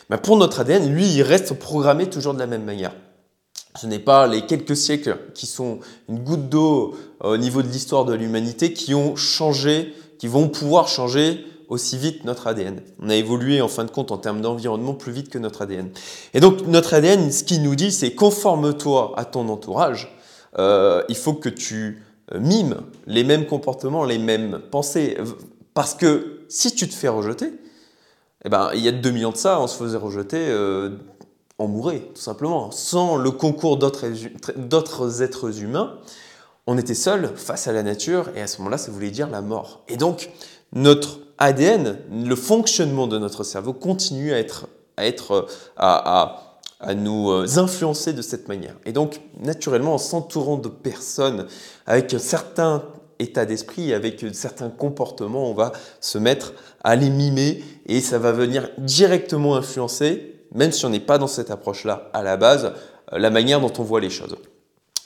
mais 0.08 0.16
pour 0.16 0.36
notre 0.36 0.60
ADN, 0.60 0.92
lui, 0.92 1.06
il 1.06 1.22
reste 1.22 1.54
programmé 1.54 2.08
toujours 2.08 2.34
de 2.34 2.38
la 2.38 2.46
même 2.46 2.64
manière. 2.64 2.92
Ce 3.76 3.86
n'est 3.86 4.00
pas 4.00 4.26
les 4.26 4.46
quelques 4.46 4.76
siècles 4.76 5.16
qui 5.34 5.46
sont 5.46 5.78
une 6.08 6.18
goutte 6.18 6.48
d'eau 6.48 6.94
euh, 7.24 7.34
au 7.34 7.36
niveau 7.36 7.62
de 7.62 7.68
l'histoire 7.68 8.04
de 8.04 8.14
l'humanité 8.14 8.72
qui 8.72 8.94
ont 8.94 9.14
changé, 9.14 9.94
qui 10.18 10.26
vont 10.26 10.48
pouvoir 10.48 10.88
changer 10.88 11.44
aussi 11.68 11.96
vite 11.96 12.24
notre 12.24 12.48
ADN. 12.48 12.82
On 13.00 13.08
a 13.08 13.14
évolué 13.14 13.60
en 13.60 13.68
fin 13.68 13.84
de 13.84 13.90
compte 13.90 14.10
en 14.10 14.18
termes 14.18 14.40
d'environnement 14.40 14.94
plus 14.94 15.12
vite 15.12 15.28
que 15.28 15.38
notre 15.38 15.62
ADN. 15.62 15.90
Et 16.34 16.40
donc 16.40 16.66
notre 16.66 16.94
ADN, 16.94 17.30
ce 17.30 17.44
qu'il 17.44 17.62
nous 17.62 17.76
dit, 17.76 17.92
c'est 17.92 18.12
conforme-toi 18.14 19.14
à 19.16 19.24
ton 19.24 19.48
entourage. 19.48 20.12
Euh, 20.58 21.04
il 21.08 21.14
faut 21.14 21.34
que 21.34 21.48
tu 21.48 22.02
euh, 22.34 22.40
mimes 22.40 22.80
les 23.06 23.22
mêmes 23.22 23.46
comportements, 23.46 24.04
les 24.04 24.18
mêmes 24.18 24.60
pensées. 24.72 25.16
Parce 25.74 25.94
que 25.94 26.40
si 26.48 26.74
tu 26.74 26.88
te 26.88 26.94
fais 26.94 27.08
rejeter, 27.08 27.52
eh 28.44 28.48
ben, 28.48 28.70
il 28.74 28.80
y 28.80 28.88
a 28.88 28.92
2 28.92 29.10
millions 29.12 29.30
de 29.30 29.36
ça, 29.36 29.60
on 29.60 29.68
se 29.68 29.76
faisait 29.76 29.96
rejeter 29.96 30.48
on 31.60 31.68
mourrait, 31.68 32.00
tout 32.14 32.20
simplement. 32.20 32.70
Sans 32.70 33.16
le 33.16 33.30
concours 33.30 33.76
d'autres 33.76 35.22
êtres 35.22 35.62
humains, 35.62 35.98
on 36.66 36.78
était 36.78 36.94
seul 36.94 37.32
face 37.36 37.68
à 37.68 37.72
la 37.72 37.82
nature 37.82 38.30
et 38.34 38.40
à 38.40 38.46
ce 38.46 38.58
moment-là, 38.58 38.78
ça 38.78 38.90
voulait 38.90 39.10
dire 39.10 39.28
la 39.28 39.42
mort. 39.42 39.82
Et 39.88 39.96
donc, 39.96 40.30
notre 40.72 41.18
ADN, 41.36 41.98
le 42.10 42.34
fonctionnement 42.34 43.06
de 43.06 43.18
notre 43.18 43.44
cerveau 43.44 43.74
continue 43.74 44.32
à 44.32 44.38
être, 44.38 44.68
à, 44.96 45.06
être, 45.06 45.48
à, 45.76 46.60
à 46.80 46.94
nous 46.94 47.30
influencer 47.58 48.14
de 48.14 48.22
cette 48.22 48.48
manière. 48.48 48.76
Et 48.86 48.92
donc, 48.92 49.20
naturellement, 49.38 49.94
en 49.94 49.98
s'entourant 49.98 50.56
de 50.56 50.68
personnes 50.68 51.46
avec 51.86 52.14
un 52.14 52.18
certain 52.18 52.84
état 53.18 53.44
d'esprit, 53.44 53.92
avec 53.92 54.24
certains 54.32 54.70
comportements, 54.70 55.50
on 55.50 55.54
va 55.54 55.72
se 56.00 56.16
mettre 56.16 56.54
à 56.82 56.96
les 56.96 57.10
mimer 57.10 57.62
et 57.84 58.00
ça 58.00 58.18
va 58.18 58.32
venir 58.32 58.70
directement 58.78 59.56
influencer 59.56 60.29
même 60.54 60.72
si 60.72 60.84
on 60.84 60.90
n'est 60.90 61.00
pas 61.00 61.18
dans 61.18 61.26
cette 61.26 61.50
approche-là 61.50 62.10
à 62.12 62.22
la 62.22 62.36
base, 62.36 62.72
euh, 63.12 63.18
la 63.18 63.30
manière 63.30 63.60
dont 63.60 63.72
on 63.78 63.82
voit 63.82 64.00
les 64.00 64.10
choses. 64.10 64.36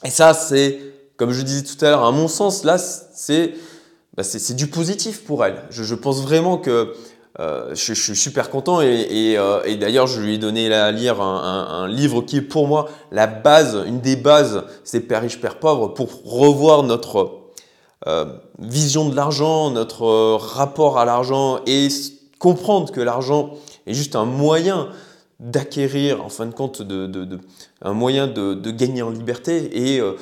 Et 0.05 0.11
ça, 0.11 0.35
c'est, 0.35 0.79
comme 1.17 1.33
je 1.33 1.43
disais 1.43 1.63
tout 1.63 1.83
à 1.85 1.91
l'heure, 1.91 2.05
à 2.05 2.13
mon 2.13 2.29
sens, 2.29 2.65
là, 2.65 2.79
c'est 2.79 3.55
bah, 4.17 4.23
du 4.51 4.67
positif 4.69 5.25
pour 5.25 5.45
elle. 5.45 5.63
Je, 5.71 5.95
pense 5.95 6.23
vraiment 6.23 6.59
que 6.59 6.95
je, 7.39 7.93
suis 7.95 8.17
super 8.17 8.51
content 8.51 8.81
et, 8.81 9.37
d'ailleurs 9.81 10.07
je 10.07 10.21
lui 10.21 10.35
ai 10.35 10.39
donné 10.39 10.73
à 10.73 10.93
lire 10.93 11.21
un, 11.21 11.89
livre 11.89 12.23
qui 12.23 12.37
est 12.37 12.43
pour 12.43 12.69
moi 12.69 12.89
la 13.11 13.27
base, 13.27 13.83
une 13.87 14.01
des 14.01 14.15
bases, 14.15 14.63
c'est 14.85 15.01
Père 15.01 15.23
riche, 15.23 15.41
Père 15.41 15.59
pauvre, 15.59 15.89
pour 15.89 16.11
revoir 16.25 16.85
notre 16.85 17.41
vision 18.61 19.09
de 19.09 19.17
l'argent, 19.17 19.71
notre 19.71 20.37
rapport 20.37 20.99
à 20.99 21.05
l'argent 21.05 21.59
et 21.67 21.89
comprendre 22.39 22.93
que 22.93 23.01
l'argent 23.01 23.55
est 23.87 23.95
juste 23.95 24.17
un 24.17 24.27
moyen 24.27 24.89
d'acquérir, 25.41 26.25
en 26.25 26.29
fin 26.29 26.47
de 26.47 26.55
compte, 26.55 26.81
de, 26.83 27.39
un 27.83 27.93
moyen 27.93 28.27
de, 28.27 28.71
gagner 28.71 29.03
en 29.03 29.11
liberté 29.11 29.95
et 29.95 30.01
euh, 30.01 30.13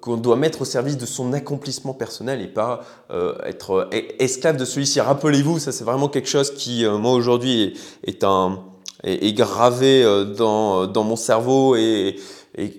qu'on 0.00 0.16
doit 0.16 0.36
mettre 0.36 0.62
au 0.62 0.64
service 0.64 0.96
de 0.96 1.06
son 1.06 1.32
accomplissement 1.32 1.94
personnel 1.94 2.40
et 2.40 2.48
pas 2.48 2.82
euh, 3.10 3.34
être 3.44 3.88
esclave 4.18 4.56
de 4.56 4.64
celui-ci. 4.64 5.00
Rappelez-vous, 5.00 5.58
ça 5.58 5.72
c'est 5.72 5.84
vraiment 5.84 6.08
quelque 6.08 6.28
chose 6.28 6.54
qui, 6.54 6.84
euh, 6.84 6.96
moi 6.96 7.12
aujourd'hui, 7.12 7.74
est, 8.04 8.24
est, 9.04 9.32
gravé 9.34 10.04
dans, 10.36 10.86
dans, 10.86 11.04
mon 11.04 11.16
cerveau 11.16 11.76
et, 11.76 12.16
et, 12.56 12.70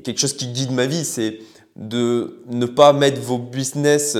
quelque 0.00 0.18
chose 0.18 0.34
qui 0.34 0.46
guide 0.48 0.70
ma 0.70 0.86
vie, 0.86 1.04
c'est 1.04 1.38
de 1.74 2.40
ne 2.48 2.66
pas 2.66 2.92
mettre 2.92 3.20
vos 3.20 3.38
business 3.38 4.16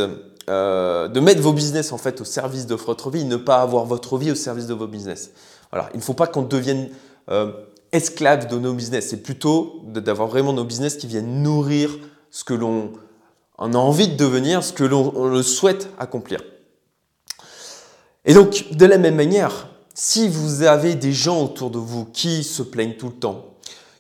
de 0.49 1.21
mettre 1.21 1.41
vos 1.41 1.53
business 1.53 1.91
en 1.91 1.99
fait 1.99 2.21
au 2.21 2.25
service 2.25 2.67
de 2.67 2.77
votre 2.77 3.11
vie, 3.11 3.25
ne 3.25 3.37
pas 3.37 3.63
avoir 3.63 3.85
votre 3.85 4.17
vie 4.17 4.31
au 4.31 4.37
service 4.37 4.69
de 4.69 4.75
vos 4.75 4.87
business. 4.87 5.33
Voilà, 5.73 5.89
il 5.93 5.97
ne 5.97 6.03
faut 6.03 6.15
pas 6.15 6.27
qu'on 6.27 6.43
devienne 6.43 6.89
euh, 7.31 7.53
esclaves 7.93 8.49
de 8.49 8.59
nos 8.59 8.73
business. 8.73 9.09
C'est 9.09 9.23
plutôt 9.23 9.83
d'avoir 9.85 10.29
vraiment 10.29 10.53
nos 10.53 10.65
business 10.65 10.97
qui 10.97 11.07
viennent 11.07 11.43
nourrir 11.43 11.91
ce 12.31 12.45
que 12.45 12.55
l'on 12.55 12.93
a 13.59 13.65
envie 13.65 14.09
de 14.09 14.17
devenir, 14.17 14.63
ce 14.63 14.73
que 14.73 14.85
l'on 14.85 15.43
souhaite 15.43 15.89
accomplir. 15.99 16.41
Et 18.25 18.35
donc, 18.35 18.67
de 18.73 18.87
la 18.87 18.99
même 18.99 19.15
manière, 19.15 19.69
si 19.95 20.29
vous 20.29 20.63
avez 20.63 20.95
des 20.95 21.13
gens 21.13 21.43
autour 21.43 21.71
de 21.71 21.79
vous 21.79 22.05
qui 22.05 22.45
se 22.45 22.63
plaignent 22.63 22.97
tout 22.97 23.09
le 23.09 23.15
temps, 23.15 23.55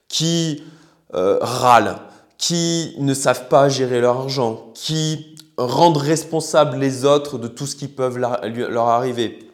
qui 0.08 0.64
euh, 1.14 1.38
râlent, 1.40 1.96
qui 2.36 2.94
ne 2.98 3.14
savent 3.14 3.48
pas 3.48 3.68
gérer 3.68 4.00
leur 4.00 4.18
argent, 4.18 4.72
qui 4.74 5.36
rendent 5.56 5.96
responsables 5.96 6.76
les 6.76 7.04
autres 7.04 7.38
de 7.38 7.48
tout 7.48 7.66
ce 7.66 7.76
qui 7.76 7.88
peut 7.88 8.14
leur 8.18 8.88
arriver, 8.88 9.45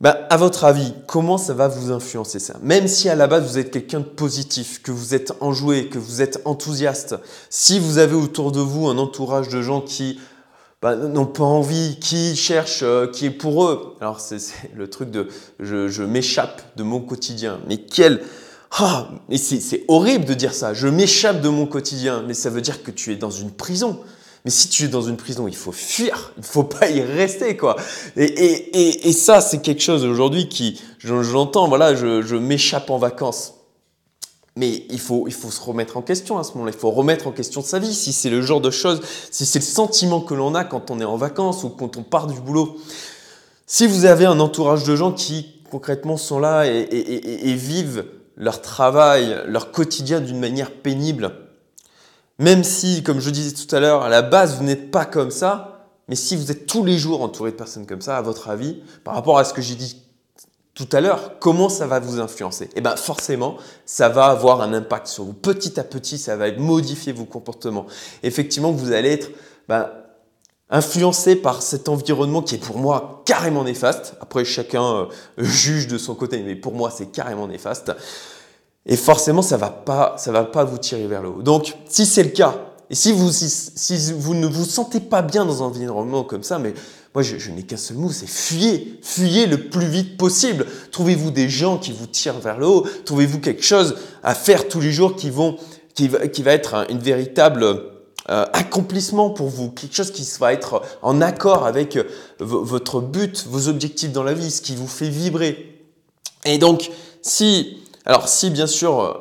bah, 0.00 0.26
à 0.30 0.36
votre 0.36 0.64
avis, 0.64 0.94
comment 1.08 1.38
ça 1.38 1.54
va 1.54 1.66
vous 1.66 1.90
influencer 1.90 2.38
ça? 2.38 2.54
Même 2.62 2.86
si 2.86 3.08
à 3.08 3.16
la 3.16 3.26
base 3.26 3.44
vous 3.44 3.58
êtes 3.58 3.72
quelqu'un 3.72 3.98
de 3.98 4.04
positif, 4.04 4.80
que 4.80 4.92
vous 4.92 5.12
êtes 5.12 5.32
enjoué, 5.40 5.88
que 5.88 5.98
vous 5.98 6.22
êtes 6.22 6.40
enthousiaste, 6.44 7.16
si 7.50 7.80
vous 7.80 7.98
avez 7.98 8.14
autour 8.14 8.52
de 8.52 8.60
vous 8.60 8.86
un 8.86 8.98
entourage 8.98 9.48
de 9.48 9.60
gens 9.60 9.80
qui 9.80 10.20
bah, 10.80 10.94
n'ont 10.94 11.26
pas 11.26 11.42
envie, 11.42 11.98
qui 12.00 12.36
cherchent, 12.36 12.84
euh, 12.84 13.08
qui 13.08 13.26
est 13.26 13.30
pour 13.30 13.64
eux. 13.64 13.96
Alors 14.00 14.20
c'est 14.20 14.38
le 14.76 14.88
truc 14.88 15.10
de 15.10 15.26
je, 15.58 16.02
m'échappe 16.04 16.62
de 16.76 16.84
mon 16.84 17.00
quotidien. 17.00 17.58
Mais 17.66 17.78
quel... 17.78 18.22
Ah, 18.70 19.08
mais 19.28 19.38
c'est 19.38 19.84
horrible 19.88 20.26
de 20.26 20.34
dire 20.34 20.54
ça. 20.54 20.74
Je 20.74 20.86
m'échappe 20.86 21.40
de 21.40 21.48
mon 21.48 21.66
quotidien. 21.66 22.22
Mais 22.28 22.34
ça 22.34 22.50
veut 22.50 22.60
dire 22.60 22.82
que 22.82 22.90
tu 22.92 23.12
es 23.12 23.16
dans 23.16 23.30
une 23.30 23.50
prison. 23.50 23.98
Mais 24.44 24.50
si 24.50 24.68
tu 24.68 24.84
es 24.84 24.88
dans 24.88 25.02
une 25.02 25.16
prison, 25.16 25.48
il 25.48 25.56
faut 25.56 25.72
fuir, 25.72 26.32
il 26.36 26.40
ne 26.40 26.46
faut 26.46 26.62
pas 26.62 26.88
y 26.88 27.02
rester, 27.02 27.56
quoi. 27.56 27.76
Et, 28.16 28.24
et, 28.24 29.08
et, 29.08 29.12
ça, 29.12 29.40
c'est 29.40 29.60
quelque 29.60 29.82
chose 29.82 30.04
aujourd'hui 30.04 30.48
qui, 30.48 30.80
j'entends, 31.00 31.68
voilà, 31.68 31.94
je, 31.94 32.22
je 32.22 32.36
m'échappe 32.36 32.90
en 32.90 32.98
vacances. 32.98 33.54
Mais 34.56 34.84
il 34.90 34.98
faut, 34.98 35.24
il 35.28 35.32
faut 35.32 35.50
se 35.50 35.60
remettre 35.60 35.96
en 35.96 36.02
question 36.02 36.38
à 36.38 36.44
ce 36.44 36.52
moment-là. 36.52 36.72
Il 36.74 36.78
faut 36.78 36.90
remettre 36.90 37.28
en 37.28 37.32
question 37.32 37.62
sa 37.62 37.78
vie. 37.78 37.94
Si 37.94 38.12
c'est 38.12 38.30
le 38.30 38.42
genre 38.42 38.60
de 38.60 38.70
choses, 38.70 39.00
si 39.30 39.46
c'est 39.46 39.60
le 39.60 39.64
sentiment 39.64 40.20
que 40.20 40.34
l'on 40.34 40.54
a 40.54 40.64
quand 40.64 40.90
on 40.90 41.00
est 41.00 41.04
en 41.04 41.16
vacances 41.16 41.62
ou 41.62 41.68
quand 41.68 41.96
on 41.96 42.02
part 42.02 42.26
du 42.26 42.40
boulot. 42.40 42.76
Si 43.66 43.86
vous 43.86 44.04
avez 44.04 44.24
un 44.24 44.40
entourage 44.40 44.82
de 44.84 44.96
gens 44.96 45.12
qui 45.12 45.62
concrètement 45.70 46.16
sont 46.16 46.40
là 46.40 46.64
et 46.66 47.54
vivent 47.54 48.04
leur 48.38 48.62
travail, 48.62 49.42
leur 49.46 49.72
quotidien 49.72 50.20
d'une 50.20 50.38
manière 50.38 50.70
pénible, 50.70 51.32
même 52.38 52.64
si, 52.64 53.02
comme 53.02 53.20
je 53.20 53.30
disais 53.30 53.54
tout 53.54 53.74
à 53.74 53.80
l'heure, 53.80 54.02
à 54.02 54.08
la 54.08 54.22
base, 54.22 54.56
vous 54.56 54.64
n'êtes 54.64 54.90
pas 54.90 55.04
comme 55.04 55.30
ça, 55.30 55.86
mais 56.08 56.14
si 56.14 56.36
vous 56.36 56.50
êtes 56.50 56.66
tous 56.66 56.84
les 56.84 56.98
jours 56.98 57.22
entouré 57.22 57.50
de 57.50 57.56
personnes 57.56 57.86
comme 57.86 58.00
ça, 58.00 58.16
à 58.16 58.22
votre 58.22 58.48
avis, 58.48 58.82
par 59.04 59.14
rapport 59.14 59.38
à 59.38 59.44
ce 59.44 59.52
que 59.52 59.60
j'ai 59.60 59.74
dit 59.74 60.02
tout 60.74 60.88
à 60.92 61.00
l'heure, 61.00 61.40
comment 61.40 61.68
ça 61.68 61.88
va 61.88 61.98
vous 61.98 62.20
influencer? 62.20 62.70
Eh 62.76 62.80
bien, 62.80 62.94
forcément, 62.94 63.56
ça 63.84 64.08
va 64.08 64.26
avoir 64.26 64.60
un 64.60 64.72
impact 64.72 65.08
sur 65.08 65.24
vous. 65.24 65.32
Petit 65.32 65.80
à 65.80 65.84
petit, 65.84 66.18
ça 66.18 66.36
va 66.36 66.52
modifier 66.52 67.12
vos 67.12 67.24
comportements. 67.24 67.86
Effectivement, 68.22 68.70
vous 68.70 68.92
allez 68.92 69.10
être 69.10 69.30
ben, 69.68 69.90
influencé 70.70 71.34
par 71.34 71.62
cet 71.62 71.88
environnement 71.88 72.42
qui 72.42 72.54
est 72.54 72.58
pour 72.58 72.78
moi 72.78 73.22
carrément 73.26 73.64
néfaste. 73.64 74.14
Après, 74.20 74.44
chacun 74.44 74.84
euh, 74.84 75.06
juge 75.36 75.88
de 75.88 75.98
son 75.98 76.14
côté, 76.14 76.42
mais 76.42 76.54
pour 76.54 76.74
moi, 76.74 76.92
c'est 76.96 77.10
carrément 77.10 77.48
néfaste. 77.48 77.92
Et 78.88 78.96
forcément, 78.96 79.42
ça 79.42 79.58
va 79.58 79.68
pas, 79.68 80.14
ça 80.16 80.32
va 80.32 80.44
pas 80.44 80.64
vous 80.64 80.78
tirer 80.78 81.06
vers 81.06 81.22
le 81.22 81.28
haut. 81.28 81.42
Donc, 81.42 81.76
si 81.88 82.06
c'est 82.06 82.22
le 82.22 82.30
cas, 82.30 82.54
et 82.90 82.94
si 82.94 83.12
vous, 83.12 83.30
si, 83.30 84.12
vous 84.14 84.34
ne 84.34 84.46
vous 84.46 84.64
sentez 84.64 85.00
pas 85.00 85.20
bien 85.20 85.44
dans 85.44 85.62
un 85.62 85.66
environnement 85.66 86.24
comme 86.24 86.42
ça, 86.42 86.58
mais 86.58 86.72
moi, 87.14 87.22
je, 87.22 87.50
n'ai 87.50 87.62
qu'un 87.62 87.76
seul 87.76 87.98
mot, 87.98 88.10
c'est 88.10 88.28
fuyez, 88.28 88.98
fuyez 89.02 89.46
le 89.46 89.68
plus 89.68 89.86
vite 89.86 90.16
possible. 90.16 90.66
Trouvez-vous 90.90 91.30
des 91.30 91.50
gens 91.50 91.76
qui 91.76 91.92
vous 91.92 92.06
tirent 92.06 92.38
vers 92.38 92.58
le 92.58 92.66
haut? 92.66 92.86
Trouvez-vous 93.04 93.40
quelque 93.40 93.62
chose 93.62 93.96
à 94.22 94.34
faire 94.34 94.68
tous 94.68 94.80
les 94.80 94.90
jours 94.90 95.16
qui 95.16 95.28
vont, 95.28 95.56
qui 95.94 96.08
va, 96.08 96.26
qui 96.28 96.42
va 96.42 96.52
être 96.52 96.74
un 96.74 96.86
une 96.88 96.98
véritable 96.98 97.64
euh, 98.30 98.46
accomplissement 98.52 99.30
pour 99.30 99.48
vous, 99.48 99.70
quelque 99.70 99.94
chose 99.94 100.10
qui 100.10 100.26
va 100.38 100.52
être 100.52 100.82
en 101.02 101.20
accord 101.20 101.66
avec 101.66 101.96
euh, 101.96 102.04
votre 102.40 103.00
but, 103.00 103.46
vos 103.48 103.68
objectifs 103.68 104.12
dans 104.12 104.22
la 104.22 104.32
vie, 104.32 104.50
ce 104.50 104.62
qui 104.62 104.74
vous 104.74 104.86
fait 104.86 105.08
vibrer. 105.08 105.82
Et 106.46 106.56
donc, 106.56 106.90
si 107.20 107.78
alors 108.08 108.26
si 108.26 108.48
bien 108.48 108.66
sûr, 108.66 109.00
euh, 109.00 109.12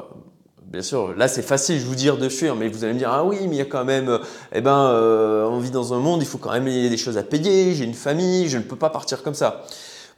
bien 0.64 0.82
sûr, 0.82 1.14
là 1.14 1.28
c'est 1.28 1.42
facile, 1.42 1.78
je 1.78 1.86
vous 1.86 1.94
dire 1.94 2.18
de 2.18 2.30
fuir, 2.30 2.56
mais 2.56 2.70
vous 2.70 2.86
allez 2.86 2.94
me 2.94 3.00
dire 3.00 3.12
ah 3.12 3.26
oui, 3.26 3.40
mais 3.42 3.56
il 3.56 3.60
y 3.60 3.62
a 3.62 3.66
quand 3.66 3.84
même, 3.84 4.08
euh, 4.08 4.20
eh 4.54 4.62
ben, 4.62 4.78
euh, 4.78 5.46
on 5.46 5.60
vit 5.60 5.72
dans 5.72 5.94
un 5.94 6.00
monde, 6.00 6.22
il 6.22 6.26
faut 6.26 6.38
quand 6.38 6.54
même 6.54 6.66
y 6.70 6.86
a 6.86 6.90
des 6.90 6.96
choses 6.96 7.18
à 7.18 7.24
payer, 7.24 7.76
j'ai 7.76 7.84
une 7.84 7.94
famille, 7.94 8.48
je 8.48 8.58
ne 8.58 8.64
peux 8.64 8.78
pas 8.78 8.90
partir 8.90 9.24
comme 9.24 9.34
ça. 9.34 9.66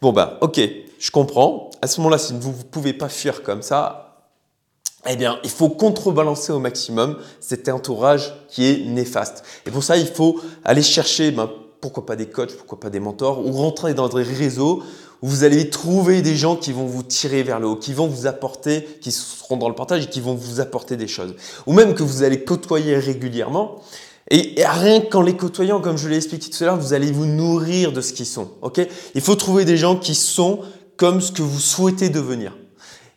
Bon 0.03 0.13
ben, 0.13 0.33
ok, 0.41 0.61
je 0.99 1.11
comprends. 1.11 1.71
À 1.81 1.87
ce 1.87 1.99
moment-là, 1.99 2.19
si 2.19 2.33
vous 2.39 2.51
ne 2.51 2.63
pouvez 2.63 2.93
pas 2.93 3.09
fuir 3.09 3.41
comme 3.41 3.63
ça, 3.63 4.23
eh 5.09 5.15
bien, 5.15 5.39
il 5.43 5.49
faut 5.49 5.69
contrebalancer 5.69 6.51
au 6.51 6.59
maximum 6.59 7.17
cet 7.39 7.69
entourage 7.69 8.35
qui 8.49 8.67
est 8.67 8.85
néfaste. 8.85 9.43
Et 9.65 9.71
pour 9.71 9.83
ça, 9.83 9.97
il 9.97 10.05
faut 10.05 10.39
aller 10.63 10.83
chercher, 10.83 11.31
ben, 11.31 11.49
pourquoi 11.81 12.05
pas 12.05 12.15
des 12.15 12.27
coachs, 12.27 12.55
pourquoi 12.55 12.79
pas 12.79 12.91
des 12.91 12.99
mentors, 12.99 13.43
ou 13.43 13.51
rentrer 13.51 13.95
dans 13.95 14.09
des 14.09 14.21
réseaux 14.21 14.83
vous 15.21 15.43
allez 15.43 15.69
trouver 15.69 16.21
des 16.21 16.35
gens 16.35 16.55
qui 16.55 16.71
vont 16.71 16.85
vous 16.85 17.03
tirer 17.03 17.43
vers 17.43 17.59
le 17.59 17.67
haut, 17.67 17.75
qui 17.75 17.93
vont 17.93 18.07
vous 18.07 18.25
apporter, 18.25 18.85
qui 19.01 19.11
seront 19.11 19.57
dans 19.57 19.67
le 19.67 19.75
partage 19.75 20.05
et 20.05 20.07
qui 20.07 20.21
vont 20.21 20.35
vous 20.35 20.61
apporter 20.61 20.95
des 20.95 21.07
choses. 21.07 21.35
Ou 21.67 21.73
même 21.73 21.93
que 21.93 22.03
vous 22.03 22.23
allez 22.23 22.43
côtoyer 22.43 22.97
régulièrement. 22.97 23.81
Et, 24.31 24.55
rien 24.57 25.01
qu'en 25.01 25.21
les 25.21 25.35
côtoyant, 25.35 25.81
comme 25.81 25.97
je 25.97 26.07
l'ai 26.07 26.17
expliqué 26.17 26.49
tout 26.49 26.63
à 26.63 26.67
l'heure, 26.67 26.77
vous 26.77 26.93
allez 26.93 27.11
vous 27.11 27.25
nourrir 27.25 27.91
de 27.91 27.99
ce 27.99 28.13
qu'ils 28.13 28.27
sont. 28.27 28.49
Ok? 28.61 28.79
Il 29.15 29.21
faut 29.21 29.35
trouver 29.35 29.65
des 29.65 29.75
gens 29.75 29.95
qui 29.95 30.15
sont 30.15 30.59
comme 30.97 31.19
ce 31.19 31.31
que 31.31 31.41
vous 31.41 31.59
souhaitez 31.59 32.09
devenir. 32.09 32.55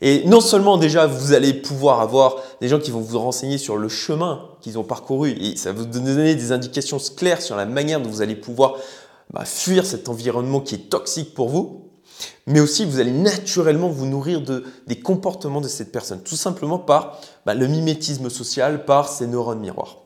Et 0.00 0.24
non 0.26 0.40
seulement 0.40 0.78
déjà 0.78 1.06
vous 1.06 1.32
allez 1.32 1.54
pouvoir 1.54 2.00
avoir 2.00 2.36
des 2.60 2.68
gens 2.68 2.80
qui 2.80 2.90
vont 2.90 3.00
vous 3.00 3.20
renseigner 3.20 3.56
sur 3.56 3.76
le 3.76 3.88
chemin 3.88 4.48
qu'ils 4.60 4.76
ont 4.76 4.82
parcouru 4.82 5.30
et 5.30 5.54
ça 5.54 5.72
va 5.72 5.78
vous 5.78 5.86
donner 5.86 6.34
des 6.34 6.50
indications 6.50 6.98
claires 7.16 7.40
sur 7.40 7.54
la 7.54 7.66
manière 7.66 8.00
dont 8.00 8.10
vous 8.10 8.20
allez 8.20 8.34
pouvoir 8.34 8.74
bah, 9.32 9.44
fuir 9.44 9.86
cet 9.86 10.08
environnement 10.08 10.58
qui 10.58 10.74
est 10.74 10.90
toxique 10.90 11.34
pour 11.34 11.48
vous 11.48 11.91
mais 12.46 12.60
aussi 12.60 12.84
vous 12.84 13.00
allez 13.00 13.12
naturellement 13.12 13.88
vous 13.88 14.06
nourrir 14.06 14.40
de, 14.42 14.64
des 14.86 15.00
comportements 15.00 15.60
de 15.60 15.68
cette 15.68 15.92
personne, 15.92 16.22
tout 16.22 16.36
simplement 16.36 16.78
par 16.78 17.20
bah, 17.46 17.54
le 17.54 17.66
mimétisme 17.66 18.30
social, 18.30 18.84
par 18.84 19.08
ces 19.08 19.26
neurones 19.26 19.60
miroirs. 19.60 19.98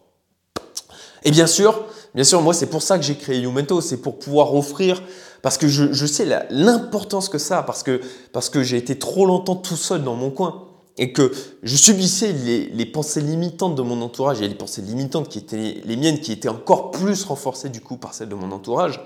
Et 1.24 1.30
bien 1.30 1.46
sûr, 1.46 1.84
bien 2.14 2.24
sûr, 2.24 2.40
moi 2.42 2.54
c'est 2.54 2.66
pour 2.66 2.82
ça 2.82 2.98
que 2.98 3.04
j'ai 3.04 3.16
créé 3.16 3.40
Youmento, 3.40 3.80
c'est 3.80 3.96
pour 3.96 4.18
pouvoir 4.18 4.54
offrir, 4.54 5.02
parce 5.42 5.58
que 5.58 5.68
je, 5.68 6.06
sais 6.06 6.26
l'importance 6.50 7.28
que 7.28 7.38
ça 7.38 7.58
a, 7.58 7.62
parce 7.62 7.82
que, 7.82 8.62
j'ai 8.62 8.76
été 8.76 8.98
trop 8.98 9.26
longtemps 9.26 9.56
tout 9.56 9.76
seul 9.76 10.02
dans 10.02 10.14
mon 10.14 10.30
coin 10.30 10.64
et 10.98 11.12
que 11.12 11.30
je 11.62 11.76
subissais 11.76 12.32
les, 12.32 12.86
pensées 12.86 13.20
limitantes 13.20 13.74
de 13.74 13.82
mon 13.82 14.00
entourage 14.02 14.40
et 14.40 14.48
les 14.48 14.54
pensées 14.54 14.82
limitantes 14.82 15.28
qui 15.28 15.38
étaient 15.38 15.82
les 15.84 15.96
miennes, 15.96 16.20
qui 16.20 16.32
étaient 16.32 16.48
encore 16.48 16.90
plus 16.90 17.24
renforcées 17.24 17.68
du 17.68 17.80
coup 17.80 17.96
par 17.96 18.14
celles 18.14 18.28
de 18.28 18.34
mon 18.34 18.50
entourage. 18.50 19.00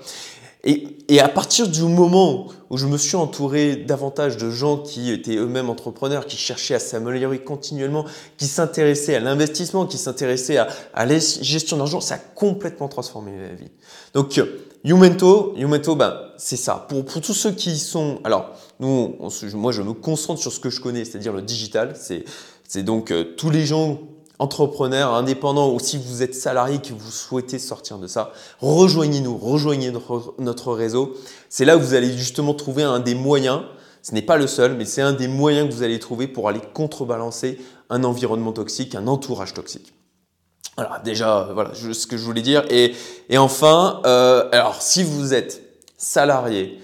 Et, 0.63 1.19
à 1.19 1.27
partir 1.27 1.67
du 1.67 1.83
moment 1.83 2.47
où 2.69 2.77
je 2.77 2.85
me 2.85 2.97
suis 2.97 3.17
entouré 3.17 3.75
davantage 3.75 4.37
de 4.37 4.49
gens 4.49 4.77
qui 4.77 5.11
étaient 5.11 5.35
eux-mêmes 5.35 5.69
entrepreneurs, 5.69 6.25
qui 6.25 6.37
cherchaient 6.37 6.75
à 6.75 6.79
s'améliorer 6.79 7.39
continuellement, 7.39 8.05
qui 8.37 8.45
s'intéressaient 8.45 9.15
à 9.15 9.19
l'investissement, 9.19 9.85
qui 9.85 9.97
s'intéressaient 9.97 10.57
à, 10.57 11.05
la 11.05 11.19
gestion 11.19 11.77
d'argent, 11.77 11.99
ça 11.99 12.15
a 12.15 12.17
complètement 12.17 12.87
transformé 12.87 13.31
ma 13.31 13.53
vie. 13.55 13.71
Donc, 14.13 14.39
Youmento, 14.85 15.53
Youmento, 15.57 15.95
ben, 15.95 16.17
c'est 16.37 16.57
ça. 16.57 16.85
Pour, 16.87 17.03
pour 17.03 17.21
tous 17.21 17.33
ceux 17.33 17.51
qui 17.51 17.77
sont, 17.77 18.19
alors, 18.23 18.51
nous, 18.79 19.15
moi, 19.53 19.71
je 19.71 19.81
me 19.81 19.93
concentre 19.93 20.39
sur 20.39 20.51
ce 20.53 20.59
que 20.59 20.69
je 20.69 20.79
connais, 20.79 21.05
c'est-à-dire 21.05 21.33
le 21.33 21.41
digital. 21.41 21.93
C'est, 21.95 22.23
c'est 22.67 22.83
donc 22.83 23.11
euh, 23.11 23.35
tous 23.35 23.49
les 23.49 23.65
gens 23.65 23.99
entrepreneur, 24.41 25.13
indépendant 25.13 25.71
ou 25.71 25.79
si 25.79 25.99
vous 25.99 26.23
êtes 26.23 26.33
salarié 26.33 26.79
que 26.79 26.93
vous 26.93 27.11
souhaitez 27.11 27.59
sortir 27.59 27.99
de 27.99 28.07
ça, 28.07 28.33
rejoignez-nous, 28.59 29.37
rejoignez 29.37 29.91
notre, 30.39 30.73
réseau. 30.73 31.13
C'est 31.47 31.63
là 31.63 31.77
où 31.77 31.79
vous 31.79 31.93
allez 31.93 32.11
justement 32.17 32.55
trouver 32.55 32.81
un 32.81 32.99
des 32.99 33.13
moyens, 33.13 33.61
ce 34.01 34.15
n'est 34.15 34.23
pas 34.23 34.37
le 34.37 34.47
seul, 34.47 34.75
mais 34.75 34.85
c'est 34.85 35.03
un 35.03 35.13
des 35.13 35.27
moyens 35.27 35.69
que 35.69 35.73
vous 35.73 35.83
allez 35.83 35.99
trouver 35.99 36.27
pour 36.27 36.49
aller 36.49 36.61
contrebalancer 36.73 37.59
un 37.91 38.03
environnement 38.03 38.51
toxique, 38.51 38.95
un 38.95 39.05
entourage 39.05 39.53
toxique. 39.53 39.93
Alors 40.75 40.99
déjà, 41.03 41.49
voilà 41.53 41.71
ce 41.75 42.07
que 42.07 42.17
je 42.17 42.23
voulais 42.23 42.41
dire. 42.41 42.63
Et, 42.71 42.95
et 43.29 43.37
enfin, 43.37 44.01
euh, 44.05 44.49
alors 44.51 44.81
si 44.81 45.03
vous 45.03 45.35
êtes 45.35 45.61
salarié 45.97 46.79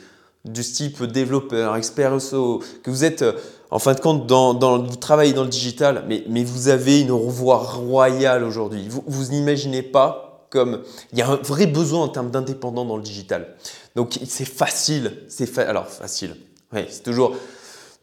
du 0.45 0.61
type 0.61 1.03
développeur, 1.03 1.75
expert 1.75 2.11
que 2.11 2.89
vous 2.91 3.03
êtes 3.03 3.25
en 3.69 3.79
fin 3.79 3.93
de 3.93 3.99
compte, 3.99 4.27
dans, 4.27 4.79
vous 4.81 4.95
travaillez 4.95 5.33
dans 5.33 5.43
le 5.43 5.49
digital, 5.49 6.05
mais, 6.07 6.43
vous 6.43 6.69
avez 6.69 7.01
une 7.01 7.11
voie 7.11 7.57
royale 7.57 8.43
aujourd'hui. 8.43 8.87
Vous, 8.87 9.03
vous 9.05 9.31
n'imaginez 9.31 9.81
pas 9.81 10.47
comme 10.49 10.83
il 11.11 11.19
y 11.19 11.21
a 11.21 11.29
un 11.29 11.35
vrai 11.35 11.67
besoin 11.67 12.03
en 12.03 12.07
termes 12.07 12.31
d'indépendant 12.31 12.85
dans 12.85 12.97
le 12.97 13.03
digital. 13.03 13.55
Donc 13.95 14.17
c'est 14.25 14.45
facile, 14.45 15.23
c'est 15.27 15.57
alors 15.57 15.87
facile. 15.87 16.35
Oui, 16.73 16.81
c'est 16.89 17.03
toujours 17.03 17.35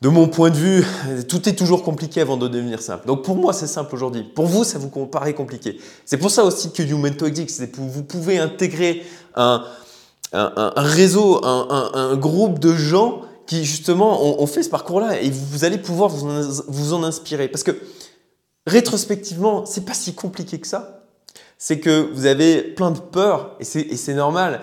de 0.00 0.08
mon 0.10 0.28
point 0.28 0.50
de 0.50 0.56
vue, 0.56 0.84
tout 1.28 1.48
est 1.48 1.54
toujours 1.54 1.82
compliqué 1.82 2.20
avant 2.20 2.36
de 2.36 2.46
devenir 2.46 2.82
simple. 2.82 3.06
Donc 3.06 3.24
pour 3.24 3.36
moi, 3.36 3.54
c'est 3.54 3.66
simple 3.66 3.94
aujourd'hui. 3.94 4.22
Pour 4.22 4.44
vous, 4.46 4.62
ça 4.62 4.78
vous 4.78 4.90
paraît 5.06 5.32
compliqué. 5.32 5.78
C'est 6.04 6.18
pour 6.18 6.30
ça 6.30 6.44
aussi 6.44 6.72
que 6.72 6.82
Youmento 6.82 7.24
existe. 7.24 7.64
Vous 7.78 8.02
pouvez 8.02 8.38
intégrer 8.38 9.02
un, 9.34 9.64
réseau, 10.76 11.42
un, 11.44 12.16
groupe 12.16 12.58
de 12.58 12.74
gens 12.74 13.22
qui 13.46 13.64
justement 13.64 14.40
ont, 14.40 14.46
fait 14.46 14.62
ce 14.62 14.70
parcours-là 14.70 15.20
et 15.20 15.30
vous, 15.30 15.64
allez 15.64 15.78
pouvoir 15.78 16.08
vous 16.08 16.26
en, 16.26 16.62
vous 16.68 16.92
en 16.92 17.02
inspirer. 17.02 17.48
Parce 17.48 17.62
que 17.62 17.72
rétrospectivement, 18.66 19.66
c'est 19.66 19.84
pas 19.84 19.94
si 19.94 20.14
compliqué 20.14 20.58
que 20.58 20.66
ça. 20.66 21.06
C'est 21.58 21.78
que 21.78 22.10
vous 22.12 22.26
avez 22.26 22.62
plein 22.62 22.90
de 22.90 22.98
peurs 22.98 23.56
et 23.60 23.64
c'est 23.64 24.14
normal. 24.14 24.60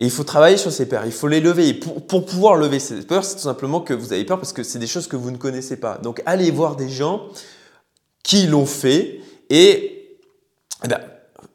Et 0.00 0.06
il 0.06 0.10
faut 0.10 0.24
travailler 0.24 0.56
sur 0.56 0.72
ces 0.72 0.86
peurs, 0.86 1.06
il 1.06 1.12
faut 1.12 1.28
les 1.28 1.40
lever. 1.40 1.68
Et 1.68 1.74
pour, 1.74 2.06
pour 2.06 2.26
pouvoir 2.26 2.56
lever 2.56 2.78
ces 2.78 3.02
peurs, 3.02 3.24
c'est 3.24 3.36
tout 3.36 3.42
simplement 3.42 3.80
que 3.80 3.94
vous 3.94 4.12
avez 4.12 4.24
peur 4.24 4.38
parce 4.38 4.52
que 4.52 4.62
c'est 4.62 4.78
des 4.78 4.86
choses 4.86 5.06
que 5.06 5.16
vous 5.16 5.30
ne 5.30 5.36
connaissez 5.36 5.76
pas. 5.76 5.98
Donc 5.98 6.22
allez 6.26 6.50
voir 6.50 6.76
des 6.76 6.88
gens 6.88 7.28
qui 8.22 8.46
l'ont 8.46 8.66
fait 8.66 9.20
et 9.48 10.18
eh 10.84 10.88
ben, 10.88 11.00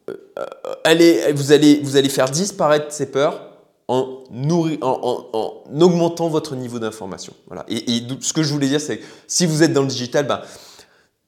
euh, 0.08 0.16
euh, 0.38 0.44
allez, 0.84 1.32
vous, 1.32 1.52
allez, 1.52 1.80
vous 1.82 1.96
allez 1.96 2.08
faire 2.08 2.30
disparaître 2.30 2.90
ces 2.90 3.06
peurs 3.06 3.47
en, 3.88 4.22
en, 4.82 5.80
augmentant 5.80 6.28
votre 6.28 6.54
niveau 6.54 6.78
d'information. 6.78 7.32
Voilà. 7.46 7.64
Et, 7.68 8.02
ce 8.20 8.32
que 8.32 8.42
je 8.42 8.52
voulais 8.52 8.68
dire, 8.68 8.80
c'est 8.80 8.98
que 8.98 9.04
si 9.26 9.46
vous 9.46 9.62
êtes 9.62 9.72
dans 9.72 9.82
le 9.82 9.88
digital, 9.88 10.26
bah, 10.26 10.42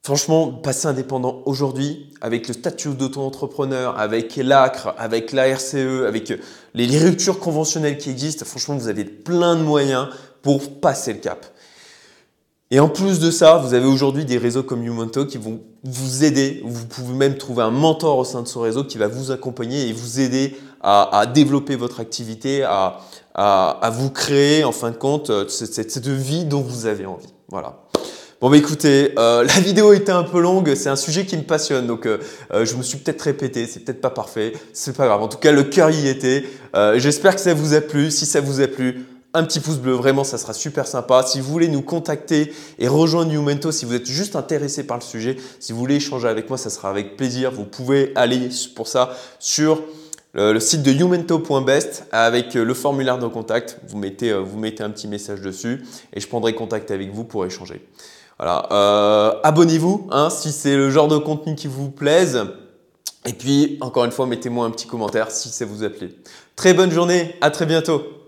franchement, 0.03 0.53
passez 0.53 0.87
indépendant 0.87 1.43
aujourd'hui 1.47 2.13
avec 2.21 2.49
le 2.49 2.55
statut 2.55 2.91
d'auto-entrepreneur, 2.91 3.99
avec 3.99 4.37
l'ACRE, 4.37 4.95
avec 4.99 5.33
la 5.33 5.49
RCE, 5.49 6.05
avec 6.07 6.33
les 6.75 6.99
ruptures 6.99 7.41
conventionnelles 7.41 7.97
qui 7.97 8.11
existent. 8.11 8.45
Franchement, 8.45 8.77
vous 8.77 8.89
avez 8.89 9.05
plein 9.05 9.57
de 9.57 9.63
moyens 9.63 10.09
pour 10.43 10.81
passer 10.81 11.15
le 11.15 11.19
cap. 11.19 11.47
Et 12.73 12.79
en 12.79 12.89
plus 12.89 13.19
de 13.19 13.33
ça, 13.33 13.57
vous 13.57 13.75
avez 13.75 13.87
aujourd'hui 13.87 14.25
des 14.25 14.39
réseaux 14.39 14.63
comme 14.63 14.85
Umonto 14.85 15.27
qui 15.27 15.39
vont 15.39 15.61
vous 15.83 16.23
aider. 16.23 16.63
Vous 16.65 16.87
pouvez 16.87 17.15
même 17.15 17.37
trouver 17.37 17.65
un 17.65 17.73
mentor 17.73 18.19
au 18.19 18.25
sein 18.25 18.43
de 18.43 18.49
ce 18.49 18.59
réseau 18.59 18.85
qui 18.85 18.97
va 18.97 19.09
vous 19.09 19.33
accompagner 19.33 19.89
et 19.89 19.93
vous 19.93 20.21
aider 20.21 20.57
à, 20.81 21.27
développer 21.27 21.77
votre 21.77 22.01
activité, 22.01 22.63
à, 22.65 23.91
vous 23.93 24.11
créer 24.11 24.65
en 24.65 24.73
fin 24.73 24.91
de 24.91 24.97
compte 24.97 25.31
euh, 25.31 25.49
cette, 25.49 26.07
vie 26.07 26.45
dont 26.45 26.61
vous 26.63 26.87
avez 26.87 27.07
envie. 27.07 27.33
Voilà. 27.49 27.81
Bon 28.41 28.49
bah 28.49 28.57
écoutez, 28.57 29.13
euh, 29.19 29.45
la 29.55 29.61
vidéo 29.61 29.93
était 29.93 30.13
un 30.13 30.23
peu 30.23 30.41
longue, 30.41 30.75
c'est 30.75 30.89
un 30.89 30.97
sujet 30.97 31.27
qui 31.27 31.37
me 31.37 31.43
passionne, 31.43 31.87
donc 31.87 32.07
euh, 32.07 32.19
je 32.51 32.75
me 32.75 32.83
suis 32.83 32.99
peut-être 32.99 33.21
répété, 33.21 33.67
c'est 33.67 33.81
peut-être 33.81 34.01
pas 34.01 34.11
parfait, 34.11 34.55
c'est 34.73 34.97
pas 34.97 35.07
grave. 35.07 35.23
En 35.23 35.29
tout 35.29 35.39
cas, 35.39 35.53
le 35.53 35.65
cœur 35.65 35.91
y 35.91 36.09
était. 36.09 36.45
J'espère 36.97 37.35
que 37.35 37.41
ça 37.41 37.53
vous 37.53 37.75
a 37.75 37.81
plu. 37.81 38.11
Si 38.11 38.25
ça 38.25 38.41
vous 38.41 38.61
a 38.61 38.67
plu, 38.67 39.05
un 39.33 39.45
petit 39.45 39.61
pouce 39.61 39.77
bleu, 39.77 39.93
vraiment 39.93 40.25
ça 40.25 40.39
sera 40.39 40.53
super 40.53 40.87
sympa. 40.87 41.25
Si 41.27 41.41
vous 41.41 41.51
voulez 41.51 41.69
nous 41.69 41.83
contacter 41.83 42.53
et 42.79 42.89
rejoindre 42.89 43.33
Youmento, 43.33 43.71
si 43.71 43.85
vous 43.85 43.95
êtes 43.95 44.07
juste 44.07 44.35
intéressé 44.35 44.85
par 44.85 44.97
le 44.97 45.03
sujet, 45.03 45.37
si 45.61 45.73
vous 45.73 45.79
voulez 45.79 45.97
échanger 45.97 46.29
avec 46.29 46.49
moi, 46.49 46.59
ça 46.59 46.71
sera 46.71 46.91
avec 46.91 47.17
plaisir. 47.17 47.53
Vous 47.53 47.65
pouvez 47.65 48.13
aller 48.17 48.49
pour 48.75 48.89
ça 48.89 49.11
sur 49.39 49.83
le, 50.35 50.61
site 50.61 50.83
de 50.83 50.93
youmento.best 50.93 52.07
avec 52.13 52.55
le 52.55 52.75
formulaire 52.75 53.19
de 53.19 53.27
contact. 53.27 53.81
Vous 53.89 53.99
mettez, 53.99 54.31
euh, 54.31 54.41
vous 54.41 54.59
mettez 54.59 54.83
un 54.83 54.91
petit 54.91 55.09
message 55.09 55.41
dessus 55.41 55.83
et 56.13 56.21
je 56.21 56.29
prendrai 56.29 56.55
contact 56.55 56.91
avec 56.91 57.13
vous 57.13 57.25
pour 57.25 57.45
échanger. 57.45 57.87
Voilà, 58.39 58.69
euh, 58.73 59.35
abonnez-vous 59.43 60.09
hein, 60.11 60.31
si 60.31 60.53
c'est 60.53 60.77
le 60.77 60.91
genre 60.91 61.09
de 61.09 61.19
contenu 61.19 61.55
qui 61.55 61.67
vous 61.67 61.91
plaise. 61.91 62.47
Et 63.27 63.35
puis, 63.35 63.77
encore 63.83 64.07
une 64.07 64.13
fois, 64.13 64.27
mettez-moi 64.27 64.65
un 64.65 64.71
petit 64.71 64.87
commentaire 64.87 65.31
si 65.31 65.51
ça 65.51 65.67
vous 65.67 65.85
a 65.85 65.91
plu. 65.91 66.11
Très 66.57 66.73
bonne 66.73 66.91
journée, 66.91 67.37
à 67.43 67.51
très 67.51 67.67
bientôt. 67.67 68.20